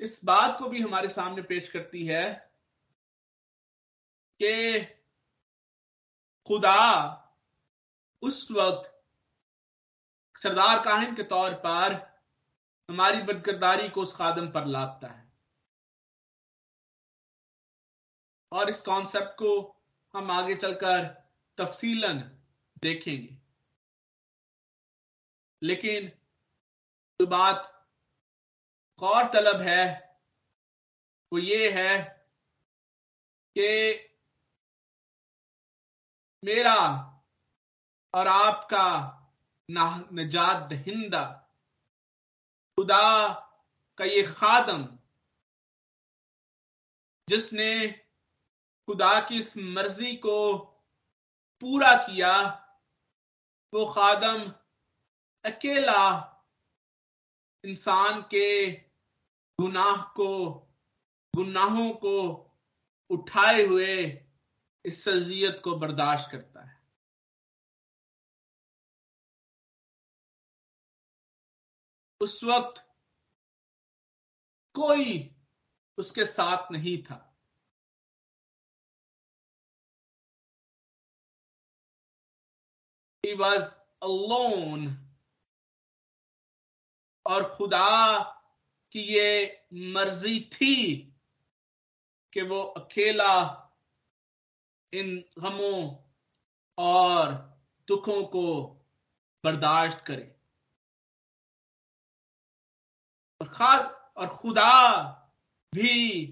इस 0.00 0.20
बात 0.24 0.58
को 0.58 0.68
भी 0.68 0.80
हमारे 0.80 1.08
सामने 1.08 1.42
पेश 1.42 1.68
करती 1.70 2.06
है 2.06 2.24
कि 4.40 4.80
खुदा 6.46 7.12
उस 8.22 8.50
वक्त 8.50 8.92
सरदार 10.38 10.84
काहिन 10.84 11.14
के 11.14 11.22
तौर 11.22 11.54
पर 11.54 11.92
हमारी 12.90 13.22
बदकरदारी 13.22 13.88
को 13.88 14.02
उस 14.02 14.16
खादम 14.16 14.52
पर 14.52 14.66
लादता 14.66 15.08
है। 15.08 15.32
और 18.52 18.70
इस 18.70 18.82
कॉन्सेप्ट 18.82 19.28
को 19.28 19.76
हम 20.14 20.30
आगे 20.30 20.54
चलकर 20.54 21.04
तफसीलन 21.58 22.18
देखेंगे। 22.78 23.38
लेकिन 25.62 26.08
जो 27.20 27.26
बात 27.26 27.88
गौर 28.98 29.24
तलब 29.24 29.60
है, 29.60 30.16
वो 31.32 31.38
ये 31.38 31.70
है 31.70 32.02
कि 33.58 33.98
मेरा 36.46 36.80
और 38.14 38.28
आपका 38.28 38.88
नजात 39.68 40.68
दहिंदा, 40.70 41.22
खुदा 42.78 43.28
का 43.98 44.04
ये 44.04 44.22
खादम, 44.22 44.86
जिसने 47.28 47.88
खुदा 48.88 49.20
की 49.20 49.38
इस 49.40 49.56
मर्ज़ी 49.58 50.12
को 50.16 50.56
पूरा 51.62 51.94
किया, 51.96 52.32
वो 53.72 53.86
खादम 53.92 54.44
अकेला 55.44 56.02
इंसान 57.64 58.20
के 58.34 58.70
गुनाह 59.58 60.02
को, 60.16 60.30
गुनाहों 61.34 61.90
को 61.90 62.18
उठाए 63.10 63.62
हुए 63.62 63.96
इस 64.86 65.04
सजियत 65.04 65.60
को 65.64 65.78
बर्दाश्त 65.78 66.30
करता 66.30 66.60
है। 66.60 66.82
उस 72.20 72.44
वक्त 72.44 72.82
कोई 74.74 75.36
उसके 75.98 76.26
साथ 76.26 76.72
नहीं 76.72 77.02
था। 77.02 77.36
He 83.26 83.32
was 83.34 83.62
alone. 84.04 84.94
और 87.26 87.56
खुदा 87.56 88.22
की 88.92 89.00
ये 89.00 89.64
मर्ज़ी 89.72 90.50
थी 90.52 90.96
कि 92.32 92.42
वो 92.42 92.62
अकेला 92.62 93.65
इन 94.96 95.24
गमों 95.38 96.04
और 96.78 97.32
दुखों 97.88 98.22
को 98.24 98.66
बर्दाश्त 99.44 100.04
करे। 100.06 100.36
और 103.40 103.48
खास 103.48 104.12
और 104.16 104.36
खुदा 104.36 105.02
भी 105.74 106.26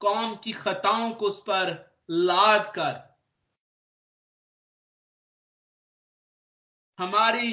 कौम 0.00 0.36
की 0.36 0.52
खताओं 0.52 1.12
को 1.14 1.26
उस 1.26 1.40
पर 1.40 1.96
लाद 2.10 2.72
कर। 2.74 3.16
हमारी 6.98 7.52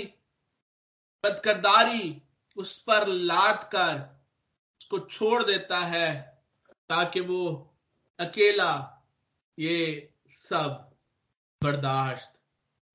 बदकरदारी 1.23 2.21
उस 2.55 2.83
पर 2.83 3.07
लाद 3.07 3.63
कर, 3.63 4.23
उसको 4.81 4.99
छोड़ 4.99 5.43
देता 5.43 5.79
है 5.79 6.41
ताकि 6.89 7.19
वो 7.19 7.75
अकेला 8.19 9.01
ये 9.59 10.09
सब 10.33 10.95
बर्दाश्त 11.63 12.39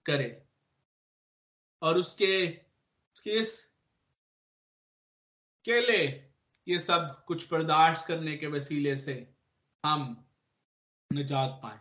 करे। 0.07 0.43
और 1.83 1.99
उसके 1.99 2.47
किस 3.25 3.65
केले, 5.65 6.07
ये 6.69 6.81
सब 6.81 7.25
कुछ 7.25 7.53
बर्दाश्त 7.53 8.07
करने 8.07 8.37
के 8.37 8.47
वसीले 8.47 8.97
से 8.97 9.35
हम 9.87 10.27
निजात 11.13 11.61
पाए। 11.63 11.79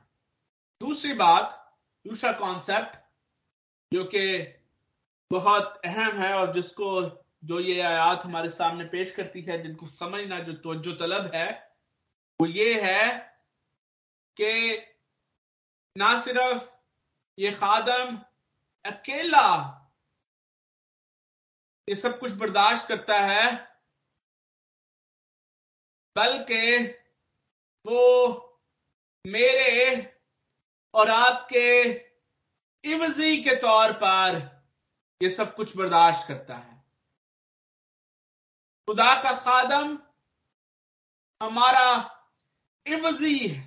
दूसरी 0.81 1.13
बात 1.13 1.75
दूसरा 2.07 2.31
कॉन्सेप्ट, 2.31 2.97
जो 3.93 4.03
कि 4.03 4.43
बहुत 5.31 5.81
अहम 5.85 6.17
है 6.17 6.33
और 6.33 6.53
जिसको 6.53 7.01
जो 7.43 7.59
ये 7.59 7.81
आयात 7.81 8.25
हमारे 8.25 8.49
सामने 8.49 8.85
पेश 8.85 9.11
करती 9.11 9.41
है, 9.41 9.63
जिनको 9.63 9.87
समझना 9.87 10.39
जो 10.39 10.53
तवज्जो 10.53 10.91
तलब 10.91 11.31
है, 11.35 11.77
वो 12.41 12.47
ये 12.47 12.81
है 12.81 13.19
कि 14.41 14.77
ना 15.97 16.19
सिर्फ़ 16.21 16.69
ये 17.37 17.51
खादम 17.51 18.17
अकेला 18.85 19.49
ये 21.87 21.95
सब 21.95 22.19
कुछ 22.19 22.31
बर्दाश्त 22.31 22.87
करता 22.87 23.19
है, 23.19 23.45
बल्कि 26.15 26.87
वो 27.85 28.03
मेरे 29.25 30.01
और 30.93 31.09
आपके 31.09 31.67
इवजी 32.83 33.43
के 33.43 33.55
तौर 33.55 33.93
पर 33.93 34.39
ये 35.21 35.29
सब 35.29 35.55
कुछ 35.55 35.75
बर्दाश्त 35.77 36.27
करता 36.27 36.55
है। 36.55 36.75
खुदा 38.87 39.13
का 39.23 39.31
खादम 39.37 39.97
हमारा 41.41 41.89
इवजी 42.85 43.37
है। 43.47 43.66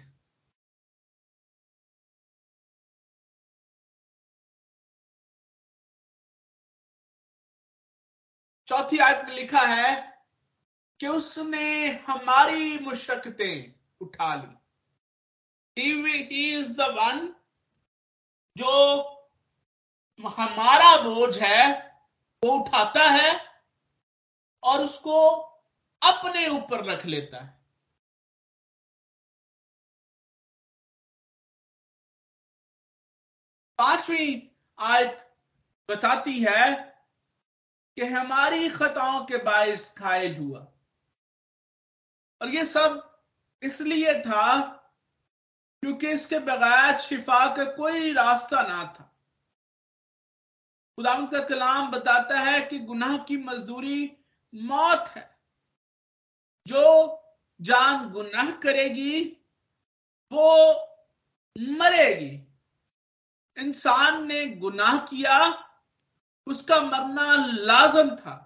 चौथी 8.70 8.98
आयत 8.98 9.24
में 9.24 9.35
लिखा 9.35 9.61
है 9.61 10.22
कि 11.00 11.06
उसने 11.06 11.88
हमारी 11.90 12.78
मुशक्कतें 12.78 13.74
उठा 14.00 14.35
ली। 14.35 16.22
ही 16.22 16.59
इज़ 16.61 16.72
द 16.72 16.80
वन 16.80 17.35
जो 18.56 19.00
हमारा 20.28 20.96
बोझ 20.96 21.38
है, 21.38 21.96
वो 22.44 22.50
उठाता 22.50 23.02
है 23.02 23.46
और 24.62 24.85
उसको 24.85 25.30
अपने 26.02 26.48
ऊपर 26.48 26.85
रख 26.85 27.06
लेता 27.06 27.44
है। 27.44 27.61
पांचवी 33.78 34.52
आयत 34.78 35.35
बताती 35.90 36.40
है 36.40 36.89
कि 37.96 38.07
हमारी 38.07 38.68
खताओं 38.68 39.24
के 39.24 39.37
बायस 39.37 39.94
घायल 39.98 40.37
हुआ। 40.37 40.61
और 42.42 42.48
ये 42.48 42.64
सब 42.64 43.20
इसलिए 43.62 44.20
था 44.20 44.66
क्योंकि 45.81 46.11
इसके 46.11 46.38
बगैर 46.38 46.98
शिफा 46.98 47.57
का 47.57 47.64
कोई 47.64 48.12
रास्ता 48.12 48.62
ना 48.62 48.85
था। 48.85 49.16
खुदाम 50.96 51.26
का 51.26 51.44
कलाम 51.44 51.90
बताता 51.90 52.38
है 52.38 52.62
कि 52.62 52.79
गुनाह 52.79 53.18
की 53.18 53.37
मजदूरी 53.37 54.16
मौत 54.55 55.09
है। 55.09 55.38
जो 56.66 57.16
जान 57.61 58.11
गुनाह 58.11 58.50
करेगी, 58.50 59.37
वो 60.33 60.74
मरेगी। 61.59 62.46
इंसान 63.59 64.26
ने 64.26 64.46
गुनाह 64.46 64.98
किया 64.98 65.66
उसका 66.50 66.80
मरना 66.80 67.46
लाजम 67.46 68.16
था। 68.16 68.36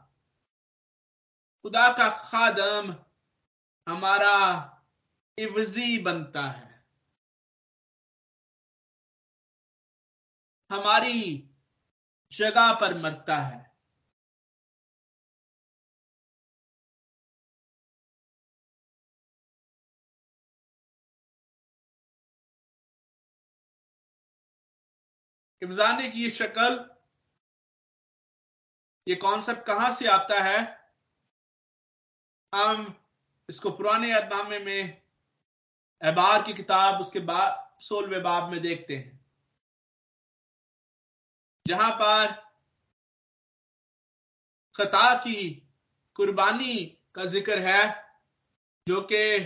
खुदा 1.62 1.88
का 1.92 2.08
खादम 2.30 2.92
हमारा 3.88 4.36
इवजी 5.38 5.98
बनता 6.02 6.42
है। 6.42 6.86
हमारी 10.70 11.50
जगह 12.32 12.74
पर 12.74 12.98
मरता 12.98 13.36
है। 13.36 13.64
इब्जाने 25.62 26.10
की 26.10 26.24
ये 26.24 26.30
शक्ल 26.30 26.93
ये 29.08 29.14
कॉन्सेप्ट 29.14 29.66
कहाँ 29.66 29.90
से 29.90 30.06
आता 30.06 30.40
है? 30.40 30.90
हम 32.54 33.00
इसको 33.50 33.70
पुराने 33.70 34.12
अदनामे 34.12 34.58
में 34.58 35.02
एबार 36.04 36.42
की 36.42 36.54
किताब, 36.54 37.00
उसके 37.00 37.18
बाद 37.20 37.78
सोलवे 37.80 38.20
बाब 38.20 38.50
में 38.50 38.62
देखते 38.62 38.96
हैं। 38.96 39.26
जहाँ 41.68 41.90
पर 41.92 42.32
खता 44.76 45.14
की 45.14 45.68
कुर्बानी 46.14 46.98
का 47.14 47.24
ज़िक्र 47.24 47.58
है, 47.58 48.10
जो 48.88 49.00
कि 49.00 49.36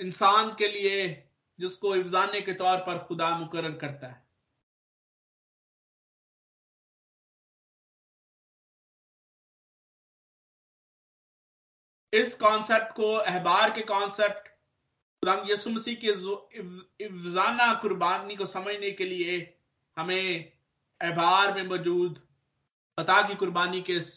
इंसान 0.00 0.54
के 0.54 0.68
लिए, 0.68 1.28
जिसको 1.60 1.96
इफ्जाने 1.96 2.40
के 2.40 2.52
तौर 2.52 2.78
पर 2.78 3.04
खुदा 3.04 3.38
मुकर 3.38 3.72
करता 3.72 4.06
है। 4.06 4.27
इस 12.12 12.34
कॉन्सेप्ट 12.34 12.94
को, 12.96 13.12
अहबार 13.14 13.70
के 13.70 13.82
कॉन्सेप्ट 13.82 14.46
यसु 15.50 15.70
मसीह 15.70 15.94
के 16.04 16.08
इफ्जाना 17.04 17.72
कुर्बानी 17.74 18.36
को 18.36 18.46
समझने 18.46 18.90
के 18.90 19.04
लिए 19.04 19.38
हमें 19.96 20.52
अहबार 21.00 21.54
में 21.54 21.66
मौजूद 21.68 22.18
पता 22.98 23.20
की 23.28 23.34
कुर्बानी 23.34 23.80
के 23.82 23.92
इस 23.92 24.16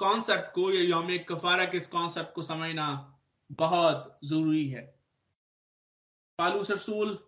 कॉन्सेप्ट 0.00 0.52
को 0.54 0.70
या 0.72 0.80
योम 0.82 1.16
कफारा 1.28 1.64
के 1.64 1.78
इस 1.78 1.88
कॉन्सेप्ट 1.88 2.34
को 2.34 2.42
समझना 2.42 2.86
बहुत 3.50 4.18
ज़रूरी 4.24 4.68
है। 4.68 4.82
पालूस 6.38 6.70
रसूल, 6.70 7.18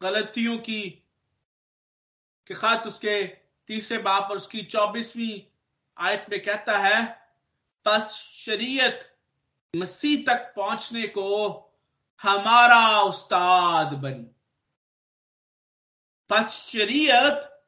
गलतियों 0.00 0.58
की, 0.58 0.82
के 2.50 2.54
उसके 2.88 3.26
तीसरे 3.68 3.98
बाप 3.98 4.30
और 4.30 4.36
उसकी 4.36 4.62
चौबीसवीं 4.62 5.40
आयत 5.98 6.26
में 6.30 6.42
कहता 6.44 6.78
है, 6.78 7.26
बस 7.86 8.12
शरीयत 8.34 9.18
मसीह 9.76 10.24
तक 10.26 10.52
पहुँचने 10.56 11.06
को 11.06 11.50
हमारा 12.22 13.00
उस्ताद 13.00 13.86
बनी। 13.86 14.30
बस 16.30 16.52
शरीयत 16.72 17.64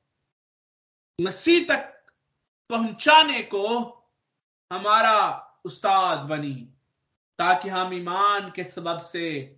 मसीह 1.21 1.67
तक 1.69 2.13
पहुँचाने 2.71 3.43
को 3.43 3.79
हमारा 4.73 5.21
उस्ताद 5.65 6.19
बनी, 6.19 6.55
ताकि 7.39 7.69
हम 7.69 7.95
ईमान 7.95 8.53
के 8.57 8.65
सबब 8.65 9.01
से 9.01 9.57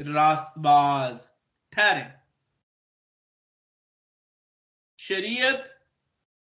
रास्तबाज 0.00 1.30
ठहरे। 1.72 2.12
शरीयत 4.98 5.73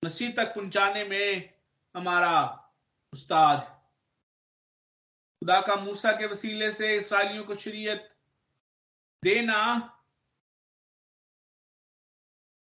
मसीह 0.05 0.33
तक 0.37 0.55
पहुँचाने 0.55 1.05
में 1.05 1.55
हमारा 1.95 2.37
उस्ताद 3.13 3.61
खुदा 5.43 5.61
का 5.61 5.77
मूसा 5.77 6.13
के 6.13 6.27
वसीले 6.27 6.73
से 6.73 6.97
इसराइलियों 6.97 7.45
को 7.45 7.55
शरीयत 7.57 8.11
देना, 9.23 9.61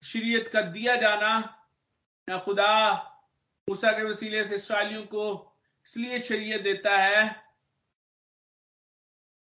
शरीयत 0.03 0.47
का 0.47 0.61
दिया 0.61 0.95
जाना, 0.95 1.33
या 2.27 2.37
खुदा 2.37 2.73
मूसा 3.67 3.91
के 3.91 4.03
वसीले 4.03 4.43
से 4.45 4.55
इसराइलियों 4.55 5.03
को 5.03 5.25
इसलिए 5.87 6.21
शरीयत 6.23 6.61
देता 6.61 6.97
है, 6.97 7.23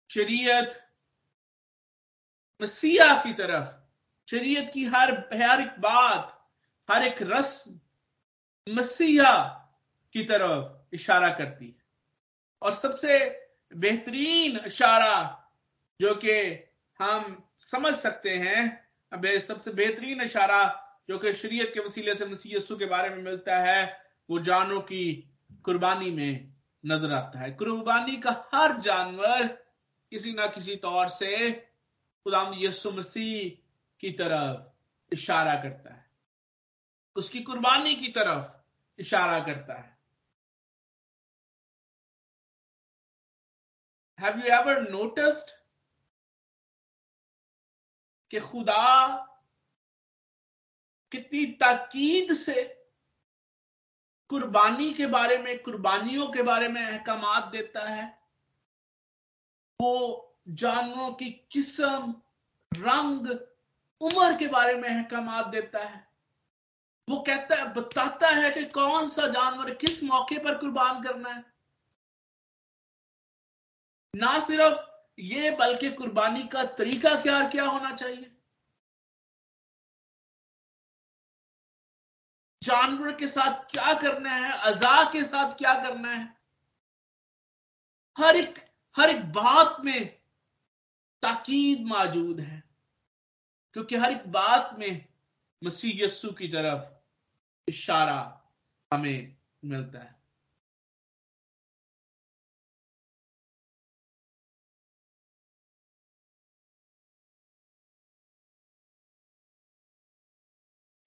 शरीयत 0.10 0.82
मसीहा 2.62 3.13
की 3.23 3.34
तरफ़, 3.34 3.67
शरीयत 4.28 4.71
की 4.73 4.86
हर 4.86 5.12
हर 5.34 5.62
एक 5.62 5.80
बात 5.80 6.36
हर 6.91 7.04
एक 7.04 7.21
रस्म 7.21 7.80
मसीहा 8.67 9.36
की 10.15 10.23
तरफ़ 10.23 10.95
इशारा 10.95 11.30
करती 11.30 11.65
है। 11.65 11.84
और 12.62 12.75
सबसे 12.75 13.17
बेहतरीन 13.71 14.60
इशारा 14.67 15.15
जो 15.99 16.13
कि 16.15 16.36
हम 16.99 17.43
समझ 17.62 17.93
सकते 17.95 18.30
हैं 18.38 19.39
सबसे 19.41 19.71
बेहतरीन 19.71 20.21
इशारा 20.21 20.62
जो 21.10 21.17
कि 21.17 21.34
शरीयत 21.34 21.71
के 21.73 21.80
वसीले 21.80 22.15
से 22.15 22.25
मसीह 22.25 22.56
यसु 22.58 22.75
के 22.78 22.86
बारे 22.86 23.10
में 23.10 23.21
मिलता 23.23 23.58
है, 23.60 24.02
वो 24.30 24.39
जानों 24.39 24.80
की 24.82 25.30
कुर्बानी 25.65 26.12
में 26.12 26.54
नज़र 26.84 27.12
आता 27.12 27.39
है। 27.39 27.52
कुर्बानी 27.52 28.17
का 28.17 28.32
हर 28.54 28.78
जानवर 28.82 29.47
किसी 30.12 30.34
ना 30.34 30.47
किसी 30.47 30.75
तौर 30.75 31.08
से 31.10 31.52
खुदाम 32.25 32.54
यसु 32.58 32.91
मसीह 32.91 33.49
की 33.99 34.12
तरफ़ 34.12 35.13
इशारा 35.13 35.56
करता 35.56 35.93
है। 35.93 36.09
उसकी 37.20 37.42
कुर्बानी 37.42 37.96
की 37.96 38.08
तरफ़ 38.08 38.54
इशारा 39.00 39.40
करता 39.40 39.74
है। 39.74 40.00
Have 44.22 44.38
you 44.38 44.48
ever 44.48 44.92
noticed 44.92 45.52
कि 48.32 48.40
खुदा 48.40 49.16
कितनी 51.12 51.46
ताकीद 51.46 52.34
से 52.34 52.88
कुर्बानी 54.30 54.94
के 54.94 55.06
बारे 55.06 55.38
में, 55.38 55.64
कुर्बानियों 55.64 56.28
के 56.28 56.42
बारे 56.42 56.68
में 56.68 56.82
अहकाम 56.86 57.52
देता 57.52 57.90
है? 57.90 58.20
वो 59.82 59.92
जानवरों 60.50 61.14
की 61.14 61.48
किस्म, 61.52 62.22
रंग, 62.74 63.40
उम्र 64.02 64.38
के 64.38 64.48
बारे 64.48 64.76
में 64.76 64.90
अहकाम 64.90 65.52
देता 65.52 65.80
है। 65.80 66.09
वो 67.10 67.19
कहता 67.28 67.56
है, 67.56 67.74
बताता 67.74 68.28
है 68.30 68.50
कि 68.52 68.63
कौन 68.65 69.08
सा 69.08 69.28
जानवर 69.28 69.74
किस 69.76 70.04
मौके 70.04 70.38
पर 70.39 70.58
कुर्बान 70.58 71.02
करना 71.04 71.30
है। 71.30 71.43
ना 74.13 74.39
सिर्फ़ 74.39 74.78
ये, 75.17 75.52
बल्कि 75.52 75.89
कुर्बानी 75.91 76.43
का 76.48 76.63
तरीका 76.78 77.15
क्या 77.22 77.48
क्या 77.50 77.63
होना 77.65 77.91
चाहिए? 77.95 78.32
जानवर 82.62 83.12
के 83.15 83.28
साथ 83.28 83.63
क्या 83.72 83.93
करना 83.93 84.30
है, 84.30 84.52
अजा 84.63 85.04
के 85.12 85.24
साथ 85.24 85.58
क्या 85.58 85.74
करना 85.84 86.12
है? 86.12 86.38
हर 88.17 88.36
एक 88.36 88.60
हर 88.95 89.10
एक 89.10 89.26
बात 89.34 89.78
में 89.86 90.08
ताकीद 91.24 91.86
मौजूद 91.88 92.39
है, 92.39 92.63
क्योंकि 93.76 93.95
हर 93.95 94.12
एक 94.12 94.28
बात 94.32 94.76
में 94.80 95.06
मसीह 95.62 96.04
यस्सु 96.04 96.32
की 96.32 96.48
तरफ़ 96.48 96.99
इशारा 97.70 98.20
हमें 98.94 99.38
मिलता 99.66 100.00
है। 100.00 100.20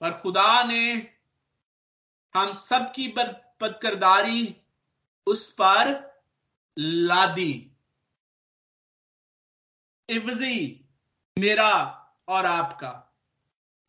पर 0.01 0.21
खुदा 0.21 0.63
ने 0.63 0.93
हम 2.37 2.53
सबकी 2.53 3.09
बदकरदारी 3.09 4.57
उस 5.27 5.53
पर 5.53 6.13
लादी 6.79 7.77
इवजी 10.09 10.89
मेरा 11.39 11.73
और 12.29 12.47
आपका। 12.47 13.12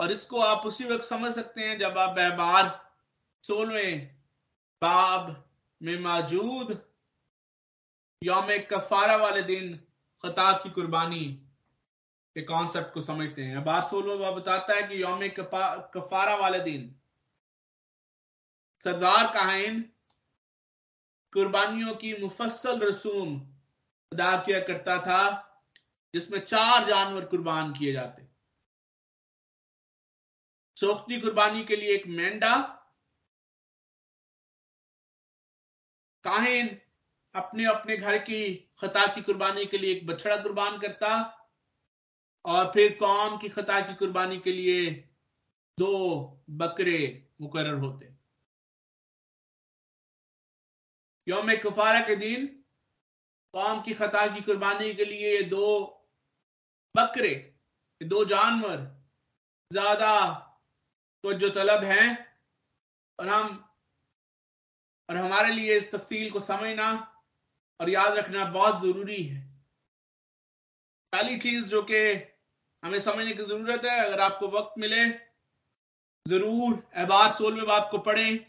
और 0.03 0.11
इसको 0.11 0.39
आप 0.41 0.65
उसी 0.65 0.85
वक्त 0.85 1.03
समझ 1.03 1.31
सकते 1.33 1.61
हैं 1.61 1.77
जब 1.79 1.97
आप 1.97 2.15
व्यवहार 2.15 2.69
सोलवें 3.43 4.07
बाब 4.81 5.29
में 5.81 5.99
मौजूद 5.99 6.71
यौम 8.21 8.47
कफारा 8.71 9.15
वाले 9.17 9.41
दिन 9.43 9.75
खता 10.23 10.51
की 10.57 10.69
कुर्बानी 10.69 11.25
के 12.35 12.41
कॉन्सेप्ट 12.41 12.93
को 12.93 13.01
समझते 13.01 13.43
हैं। 13.43 13.63
बार 13.63 13.81
सोलवा 13.83 14.15
बाब 14.15 14.39
बताता 14.39 14.75
है 14.75 14.83
कि 14.83 15.01
यौम 15.03 15.27
कफारा 15.95 16.35
वाले 16.35 16.59
दिन 16.59 16.83
सरदार 18.85 19.27
काहिन 19.33 19.81
कुर्बानियों 21.33 21.95
की 21.95 22.13
मुफसल 22.21 22.79
रसूम 22.79 23.39
अदा 24.11 24.35
किया 24.37 24.59
करता 24.59 24.97
था, 24.99 25.21
जिसमें 26.13 26.39
चार 26.39 26.87
जानवर 26.87 27.25
कुर्बान 27.25 27.73
किए 27.73 27.93
जाते। 27.93 28.32
सोख्ती 30.77 31.19
कुर्बानी 31.21 31.63
के 31.65 31.75
लिए 31.75 31.95
एक 31.95 32.07
मेंढा, 32.07 32.55
काहिन 36.25 36.67
अपने 37.35 37.65
अपने 37.65 37.97
घर 37.97 38.17
की 38.17 38.41
खता 38.79 39.05
की 39.15 39.21
कुर्बानी 39.21 39.65
के 39.65 39.77
लिए 39.77 39.91
एक 39.91 40.05
बछड़ा 40.07 40.35
कुर्बान 40.37 40.79
करता 40.79 41.09
और 42.45 42.71
फिर 42.71 42.95
कौम 42.99 43.37
की 43.37 43.49
खता 43.49 43.79
की 43.81 43.95
कुर्बानी 43.95 44.39
के 44.39 44.51
लिए 44.51 44.89
दो 45.77 45.93
बकरे 46.51 47.01
मुकर 47.41 47.73
होते। 47.73 48.11
योम 51.27 51.55
कुफारा 51.63 51.99
के 52.07 52.15
दिन 52.15 52.45
कौम 53.53 53.81
की 53.81 53.93
खता 53.93 54.25
की 54.27 54.41
कुर्बानी 54.41 54.93
के 54.93 55.05
लिए 55.05 55.41
दो 55.49 55.67
बकरे, 56.95 57.33
दो 58.01 58.23
जानवर, 58.25 58.79
ज़्यादा 59.71 60.13
तो 61.23 61.33
जो 61.33 61.49
तलब 61.49 61.83
है, 61.83 62.05
और 63.19 63.27
हम, 63.29 63.63
और 65.09 65.17
हमारे 65.17 65.53
लिए 65.53 65.77
इस 65.77 65.91
तफसील 65.91 66.29
को 66.31 66.39
समझना 66.39 66.91
और 67.79 67.89
याद 67.89 68.17
रखना 68.17 68.45
बहुत 68.45 68.81
ज़रूरी 68.81 69.21
है। 69.23 69.41
पहली 71.13 71.37
चीज़ 71.37 71.65
जो 71.65 71.81
कि 71.81 71.99
हमें 72.83 72.99
समझने 72.99 73.33
की 73.33 73.43
ज़रूरत 73.43 73.85
है, 73.85 73.99
अगर 74.05 74.19
आपको 74.19 74.47
वक्त 74.49 74.73
मिले, 74.77 75.05
ज़रूर 76.25 76.83
एबार 76.97 77.31
सोलवे 77.31 77.65
बाप 77.65 77.87
को 77.91 77.97
पढ़ें 77.99 78.39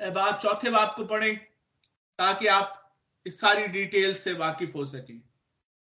अहबार 0.00 0.38
चौथे 0.42 0.70
बाप 0.70 0.94
को 0.96 1.04
पढ़ें, 1.04 1.36
ताकि 2.18 2.46
आप 2.46 2.78
इस 3.26 3.40
सारी 3.40 3.66
डिटेल 3.68 4.14
से 4.14 4.32
वाकिफ 4.34 4.74
हो 4.74 4.84
सकें। 4.86 5.18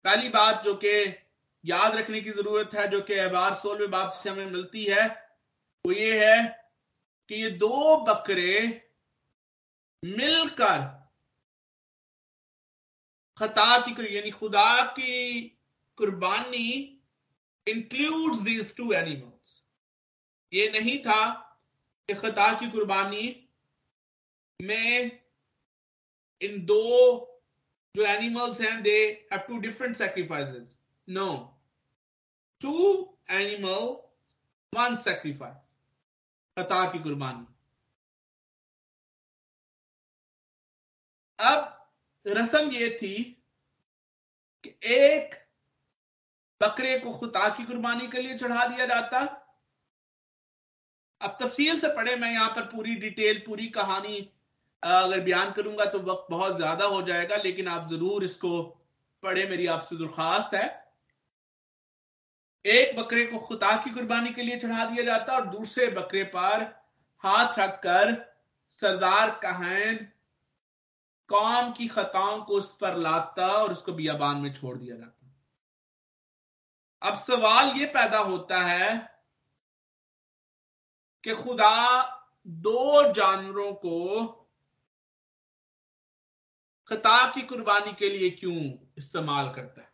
पहली 0.05 0.29
बात 0.29 0.63
जो 0.63 0.73
कि 0.75 0.93
याद 1.63 1.95
रखने 1.95 2.21
की 2.21 2.31
ज़रूरत 2.31 2.73
है, 2.73 2.87
जो 2.87 3.01
कि 3.01 3.13
अहबार 3.13 3.53
सोलवे 3.55 3.87
बाप 3.87 4.11
से 4.11 4.29
हमें 4.29 4.45
मिलती 4.45 4.83
है 4.85 5.07
वो 5.85 5.91
ये 5.91 6.25
है 6.25 6.43
कि 7.29 7.35
ये 7.35 7.49
दो 7.57 7.97
बकरे 8.05 8.57
मिलकर 10.03 10.85
खता 13.37 13.77
की 13.87 14.15
यानी 14.15 14.31
खुदा 14.31 14.69
की 14.91 15.41
कुर्बानी 15.97 16.69
इंक्लूड्स 17.67 18.41
दीज 18.41 18.75
टू 18.75 18.91
एनिमल्स 18.93 19.61
ये 20.51 20.69
नहीं 20.71 20.97
था 21.03 21.21
कि 22.09 22.13
खता 22.15 22.51
की 22.59 22.69
कुर्बानी 22.71 23.25
में 24.59 25.11
इन 26.41 26.65
दो 26.65 26.83
जो 27.95 28.05
एनिमल्स 28.05 28.61
हैं 28.61 28.81
they 28.83 28.97
have 29.33 29.39
two 29.47 29.57
different 29.59 29.95
sacrifices 29.95 30.77
no 31.07 31.29
two 32.61 32.75
animals 33.31 34.03
one 34.73 34.95
sacrifice 35.03 35.66
खता 36.57 36.85
की 36.91 36.99
कुर्बानी। 36.99 37.45
अब 41.39 41.73
रस्म 42.25 42.71
ये 42.71 42.89
थी 43.01 43.15
कि 44.63 44.69
एक 44.85 45.35
बकरे 46.61 46.97
को 46.99 47.11
खुता 47.13 47.49
की 47.49 47.63
कुर्बानी 47.65 48.07
के 48.07 48.21
लिए 48.21 48.37
चढ़ा 48.37 48.65
दिया 48.67 48.85
जाता। 48.85 49.19
अब 51.21 51.37
तफसील 51.41 51.79
से 51.79 51.87
पढ़े, 51.95 52.15
मैं 52.15 52.31
यहाँ 52.31 52.49
पर 52.49 52.61
पूरी 52.67 52.95
डिटेल, 52.97 53.43
पूरी 53.45 53.67
कहानी 53.69 54.17
अगर 54.83 55.19
बयान 55.21 55.51
करूँगा 55.51 55.85
तो 55.85 55.99
वक्त 56.01 56.27
बहुत 56.31 56.55
ज़्यादा 56.57 56.85
हो 56.85 57.01
जाएगा, 57.01 57.35
लेकिन 57.35 57.67
आप 57.67 57.87
ज़रूर 57.89 58.23
इसको 58.23 58.61
पढ़े, 59.23 59.45
मेरी 59.45 59.67
आपसे 59.67 59.95
दरखास्त 59.97 60.53
है। 60.55 60.86
एक 62.65 62.95
बकरे 62.97 63.25
को 63.25 63.39
खुदा 63.39 63.75
की 63.83 63.89
कुर्बानी 63.89 64.33
के 64.33 64.43
लिए 64.43 64.59
चढ़ा 64.59 64.85
दिया 64.85 65.03
जाता 65.03 65.33
और 65.33 65.45
दूसरे 65.47 65.87
बकरे 65.87 66.23
पर 66.23 66.63
हाथ 67.23 67.59
रखकर 67.59 68.13
सरदार 68.69 69.29
कहन, 69.29 69.95
कौम 71.29 71.71
की 71.71 71.87
खताओं 71.87 72.41
को 72.43 72.53
उस 72.53 72.77
पर 72.77 72.97
लाता 72.97 73.47
और 73.47 73.71
उसको 73.71 73.93
बियाबान 73.93 74.37
में 74.37 74.53
छोड़ 74.53 74.77
दिया 74.77 74.95
जाता। 74.95 75.13
अब 77.01 77.15
सवाल 77.15 77.77
ये 77.77 77.85
पैदा 77.85 78.19
होता 78.19 78.59
है 78.59 79.17
कि 81.23 81.35
खुदा 81.35 82.03
दो 82.47 83.13
जानवरों 83.13 83.73
को 83.73 84.27
खता 86.87 87.31
की 87.31 87.41
कुर्बानी 87.41 87.93
के 87.93 88.09
लिए 88.09 88.29
क्यों 88.29 88.87
इस्तेमाल 88.97 89.53
करता 89.53 89.81
है? 89.81 89.86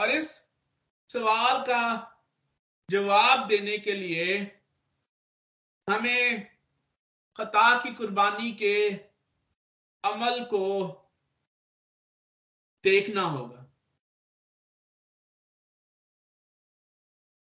और 0.00 0.10
इस 0.10 0.28
सवाल 1.10 1.60
का 1.62 1.82
जवाब 2.88 3.46
देने 3.48 3.76
के 3.78 3.92
लिए 3.92 4.36
हमें 5.88 6.46
खता 7.38 7.72
की 7.82 7.92
कुर्बानी 7.94 8.52
के 8.62 8.76
अमल 10.04 10.44
को 10.44 10.66
देखना 12.84 13.22
होगा। 13.22 13.66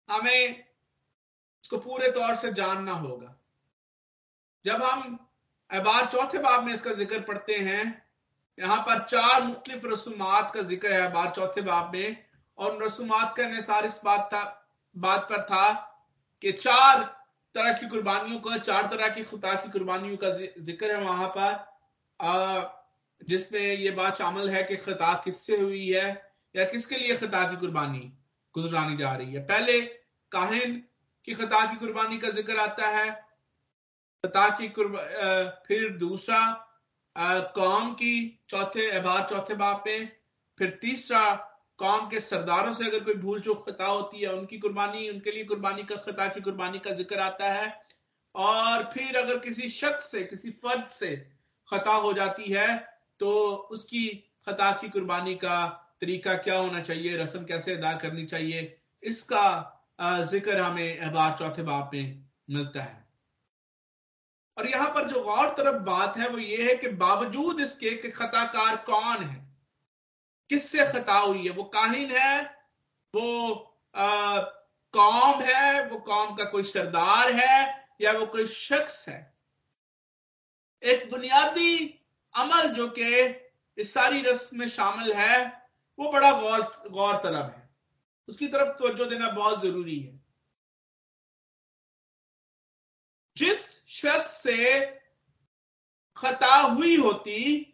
हमें 0.08 0.40
इसको 0.44 1.78
पूरे 1.78 2.10
तौर 2.12 2.34
से 2.36 2.52
जानना 2.52 2.92
होगा। 2.94 3.34
जब 4.64 4.82
हम 4.82 5.18
अबार 5.70 6.06
चौथे 6.06 6.38
बाब 6.38 6.64
में 6.64 6.72
इसका 6.74 6.92
ज़िक्र 6.92 7.20
पढ़ते 7.22 7.54
हैं, 7.58 7.84
यहाँ 8.58 8.78
पर 8.82 9.02
चार 9.06 9.42
मुख्तलिफ़ 9.42 9.86
रसूमात 9.86 10.52
का 10.54 10.62
ज़िक्र 10.62 10.92
है 10.92 11.00
अबार 11.02 11.30
चौथे 11.30 11.62
बाब 11.62 11.92
में। 11.94 12.23
और 12.58 12.82
रसूमात 12.82 13.34
का 13.36 13.48
निसार 13.48 13.86
इस 13.86 14.00
बात 14.04 14.28
था, 14.32 14.42
बात 14.96 15.26
पर 15.30 15.42
था 15.42 15.72
कि 16.42 16.52
चार 16.54 17.02
तरह 17.54 17.72
की 17.72 17.88
कुर्बानियों 17.88 18.38
का, 18.40 18.56
चार 18.58 18.86
तरह 18.86 19.08
की 19.08 19.24
खुदा 19.24 19.54
की 19.54 19.70
कुर्बानियों 19.70 20.16
का 20.16 20.30
ज़िक्र 20.30 20.94
है 20.94 21.00
वहाँ 21.02 21.28
पर। 21.36 22.72
जिसमें 23.20 23.60
ये 23.60 23.90
बात 23.92 24.18
शामिल 24.18 24.48
है 24.50 24.62
कि 24.64 24.76
खता 24.78 25.12
किससे 25.24 25.56
हुई 25.56 25.86
है 25.88 26.08
या 26.54 26.64
किसके 26.64 26.96
लिए 26.96 27.16
खता 27.16 27.42
की 27.50 27.56
कुर्बानी 27.56 28.00
गुजरानी 28.54 28.96
जा 28.96 29.12
रही 29.12 29.32
है। 29.32 29.40
पहले 29.46 29.80
काहिन 30.32 30.82
की 31.28 31.34
खता 31.34 31.64
की 31.66 31.76
कुर्बानी 31.76 32.18
का 32.18 32.30
ज़िक्र 32.30 32.56
आता 32.58 32.88
है 32.88 33.10
खता 34.24 34.48
की 34.58 34.68
फिर 35.66 35.88
दूसरा 35.98 36.40
कौम 37.56 37.92
की 37.94 38.44
चौथे, 38.48 38.86
एबार 38.90 39.26
चौथे 39.30 39.54
बाप 39.54 39.84
में, 39.86 40.08
फिर 40.58 40.78
तीसरा 40.82 41.34
कौम 41.78 42.08
के 42.08 42.20
सरदारों 42.20 42.72
से 42.74 42.86
अगर 42.86 43.04
कोई 43.04 43.14
भूल 43.16 43.40
चूक 43.40 43.64
खता 43.68 43.86
होती 43.86 44.20
है, 44.20 44.28
उनकी 44.30 44.58
कुर्बानी, 44.58 45.08
उनके 45.10 45.32
लिए 45.32 45.44
कुर्बानी 45.44 45.82
का 45.84 45.96
खता 46.02 46.26
की 46.28 46.40
कुर्बानी 46.40 46.78
का 46.78 46.90
ज़िक्र 46.92 47.18
आता 47.20 47.52
है। 47.52 47.72
और 48.34 48.84
फिर 48.94 49.16
अगर 49.16 49.38
किसी 49.40 49.68
शख्स 49.70 50.10
से, 50.10 50.22
किसी 50.24 50.50
फर्द 50.52 50.88
से 50.92 51.16
खता 51.68 51.92
हो 51.94 52.12
जाती 52.12 52.52
है 52.52 52.76
तो 53.20 53.30
उसकी 53.70 54.08
खता 54.46 54.70
की 54.80 54.88
कुर्बानी 54.90 55.34
का 55.36 55.64
तरीका 56.00 56.34
क्या 56.36 56.56
होना 56.56 56.80
चाहिए, 56.82 57.16
रस्म 57.16 57.44
कैसे 57.44 57.74
अदा 57.74 57.92
करनी 57.98 58.24
चाहिए, 58.26 58.76
इसका 59.02 59.46
ज़िक्र 60.24 60.60
हमें 60.60 60.98
अहबार 60.98 61.36
चौथे 61.38 61.62
बाप 61.64 61.90
में 61.94 62.24
मिलता 62.50 62.82
है। 62.82 63.02
और 64.56 64.68
यहाँ 64.68 64.88
पर 64.90 65.08
जो 65.08 65.22
गौर 65.22 65.48
तरफ़ 65.56 65.80
बात 65.84 66.16
है, 66.16 66.28
वो 66.28 66.38
ये 66.38 66.62
है 66.62 66.74
कि 66.76 66.88
बावजूद 66.96 67.60
इसके 67.60 67.90
कि 67.92 68.10
खताकार 68.12 68.76
कौन 68.86 69.24
है 69.24 69.42
किससे 70.48 70.92
खता 70.92 71.14
हुई 71.14 71.44
है? 71.44 71.50
वो 71.50 71.64
काहिन 71.64 72.10
है? 72.10 72.44
वो 73.14 73.58
आ, 73.96 74.38
कौम 74.94 75.42
है? 75.42 75.88
वो 75.88 75.98
कौम 75.98 76.34
का 76.34 76.44
कोई 76.44 76.62
सरदार 76.62 77.32
है? 77.32 77.88
या 78.00 78.12
वो 78.12 78.26
कोई 78.26 78.46
शख्स 78.46 79.08
है? 79.08 79.38
एक 80.82 81.10
बुनियादी 81.10 82.00
अमल 82.36 82.68
जो 82.68 82.88
कि 82.88 83.24
इस 83.78 83.94
सारी 83.94 84.22
रस्म 84.22 84.58
में 84.58 84.68
शामिल 84.68 85.12
है 85.12 85.68
वो 85.98 86.12
बड़ा 86.12 86.40
गौर 86.40 86.88
गौर 86.90 87.16
तलब 87.22 87.50
है। 87.50 87.76
उसकी 88.28 88.46
तरफ़ 88.46 88.78
तवज्जो 88.78 89.04
देना 89.04 89.30
बहुत 89.30 89.62
ज़रूरी 89.62 90.00
है। 90.00 90.24
जिस 93.36 93.86
शख्स 93.88 94.42
से 94.42 94.80
खता 96.16 96.56
हुई 96.56 96.96
होती 96.96 97.73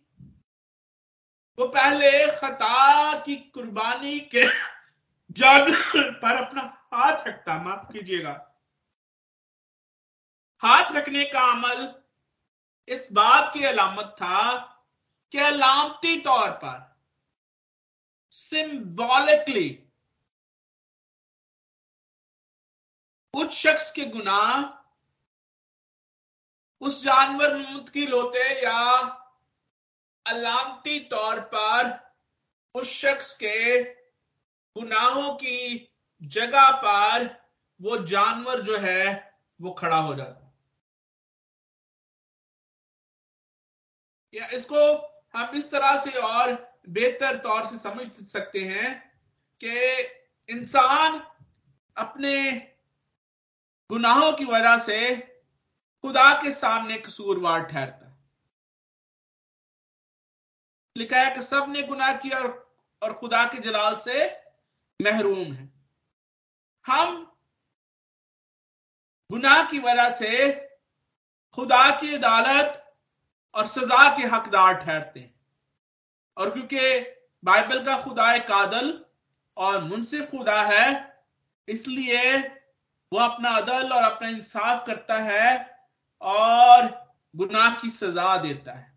वो 1.60 1.66
पहले 1.66 2.10
खता 2.36 3.18
की 3.20 3.34
कुर्बानी 3.36 4.20
के 4.20 4.44
जग 5.30 5.66
पर 6.22 6.36
अपना 6.36 6.62
हाथ 6.92 7.26
रखता, 7.26 7.58
माफ़ 7.62 7.92
कीजिएगा। 7.92 8.32
हाथ 10.62 10.92
रखने 10.92 11.24
का 11.24 11.40
अमल 11.52 11.94
इस 12.88 13.06
बात 13.12 13.52
की 13.54 13.64
अलामत 13.64 14.16
था 14.16 14.56
कि 15.32 15.38
अलामती 15.38 16.20
तौर 16.20 16.50
पर 16.50 16.96
सिंबॉलिकली 18.30 19.68
उस 23.34 23.62
शख्स 23.62 23.92
के 23.92 24.04
गुनाह, 24.06 24.64
उस 26.80 27.02
जानवर 27.04 27.56
मुतकिल 27.56 28.12
होते 28.12 28.48
या 28.64 29.19
अलामती 30.30 30.98
तौर 31.10 31.40
पर 31.54 31.98
उस 32.74 32.92
शख्स 32.92 33.34
के 33.34 33.82
गुनाहों 34.76 35.32
की 35.34 35.88
जगह 36.22 36.70
पर 36.84 37.24
वो 37.80 37.96
जानवर 38.04 38.62
जो 38.62 38.76
है, 38.78 39.34
वो 39.60 39.70
खड़ा 39.70 39.96
हो 39.96 40.14
जाता 40.14 40.46
या 44.34 44.46
इसको 44.46 44.82
हम 45.34 45.56
इस 45.56 45.70
तरह 45.70 45.96
से 46.00 46.10
और 46.10 46.52
बेहतर 46.88 47.36
तौर 47.38 47.64
से 47.66 47.78
समझ 47.78 48.06
सकते 48.28 48.58
हैं 48.58 49.12
कि 49.60 50.02
इंसान 50.48 51.20
अपने 51.96 52.36
गुनाहों 53.90 54.32
की 54.32 54.44
वजह 54.44 54.76
से 54.78 55.16
खुदा 56.04 56.32
के 56.34 56.52
सामने 56.52 56.98
कसूरवार 56.98 57.62
ठहरता 57.62 58.09
लिखा 60.96 61.20
है 61.20 61.34
कि 61.34 61.42
सबने 61.42 61.82
गुनाह 61.82 62.12
किया 62.12 62.38
और, 62.38 62.76
और 63.02 63.12
खुदा 63.12 63.44
के 63.44 63.58
जलाल 63.58 63.96
से 63.96 64.26
महरूम 65.00 65.52
है। 65.52 65.72
हम 66.86 67.36
गुनाह 69.30 69.62
की 69.70 69.78
वजह 69.78 70.10
से 70.10 70.52
खुदा 71.54 72.00
की 72.00 72.14
अदालत 72.14 72.96
और 73.54 73.66
सजा 73.66 74.16
के 74.16 74.22
हकदार 74.22 74.74
ठहरते 74.74 75.20
हैं। 75.20 75.40
और 76.36 76.50
क्योंकि 76.50 77.00
बाइबल 77.44 77.84
का 77.84 78.02
खुदा 78.02 78.34
एक 78.34 78.42
कादल 78.42 79.04
और 79.56 79.82
मुनसिफ 79.84 80.30
खुदा 80.30 80.62
है 80.62 80.84
इसलिए 81.68 82.38
वो 83.12 83.18
अपना 83.18 83.50
अदल 83.50 83.92
और 83.92 84.02
अपना 84.02 84.28
इंसाफ 84.28 84.86
करता 84.86 85.18
है 85.18 85.78
और 86.20 87.14
गुनाह 87.36 87.80
की 87.80 87.90
सजा 87.90 88.36
देता 88.36 88.72
है। 88.72 88.89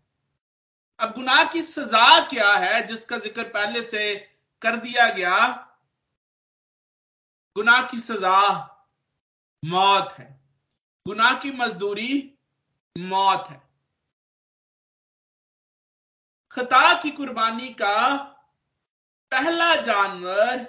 अब 1.00 1.12
गुनाह 1.14 1.44
की 1.44 1.62
सजा 1.62 2.20
क्या 2.28 2.52
है, 2.52 2.86
जिसका 2.86 3.18
ज़िक्र 3.18 3.42
पहले 3.42 3.82
से 3.82 4.14
कर 4.62 4.76
दिया 4.76 5.08
गया? 5.08 5.36
गुनाह 7.56 7.82
की 7.82 8.00
सजा 8.00 8.40
मौत 9.64 10.14
है। 10.18 10.40
गुनाह 11.06 11.34
की 11.34 11.50
मजदूरी 11.50 12.38
मौत 12.98 13.46
है। 13.50 13.62
खता 16.52 17.02
की 17.02 17.10
कुर्बानी 17.10 17.68
का 17.68 18.16
पहला 19.32 19.74
जानवर 19.74 20.66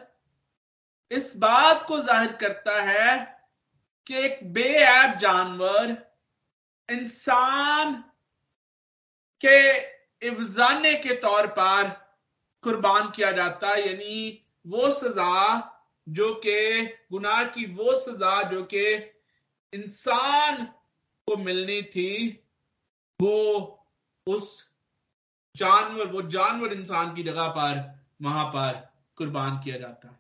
इस 1.12 1.34
बात 1.38 1.84
को 1.84 2.00
ज़ाहिर 2.02 2.32
करता 2.34 2.82
है 2.82 3.18
कि 4.08 4.16
एक 4.18 4.40
बेऐब 4.54 5.18
जानवर 5.20 5.98
इंसान 6.90 7.94
के 9.42 9.95
इफ्जाने 10.28 10.94
के 10.94 11.16
तौर 11.16 11.48
पर 11.48 11.90
कुर्बान 12.62 13.12
किया 13.12 13.32
जाता 13.32 13.76
यानी 13.76 14.46
वो 14.68 14.92
सजा 14.92 15.72
जो 16.10 16.34
कि, 16.36 16.86
गुनाह 17.12 17.44
की 17.44 17.66
वो 17.66 17.96
सजा 17.96 18.44
जो 18.44 18.64
कि 18.64 18.96
इंसान 19.74 20.66
को 21.28 21.38
मिलनी 21.38 21.82
थी, 21.82 22.44
वो 23.22 23.38
उस 24.28 24.70
जानवर, 25.56 26.08
वो 26.08 26.22
जानवर 26.22 26.74
इंसान 26.74 27.16
की 27.16 27.24
जगह 27.24 27.48
पर, 27.48 28.06
वहाँ 28.22 28.46
पर 28.46 28.94
कुर्बान 29.16 29.58
किया 29.64 29.78
जाता 29.78 30.08
है। 30.08 30.20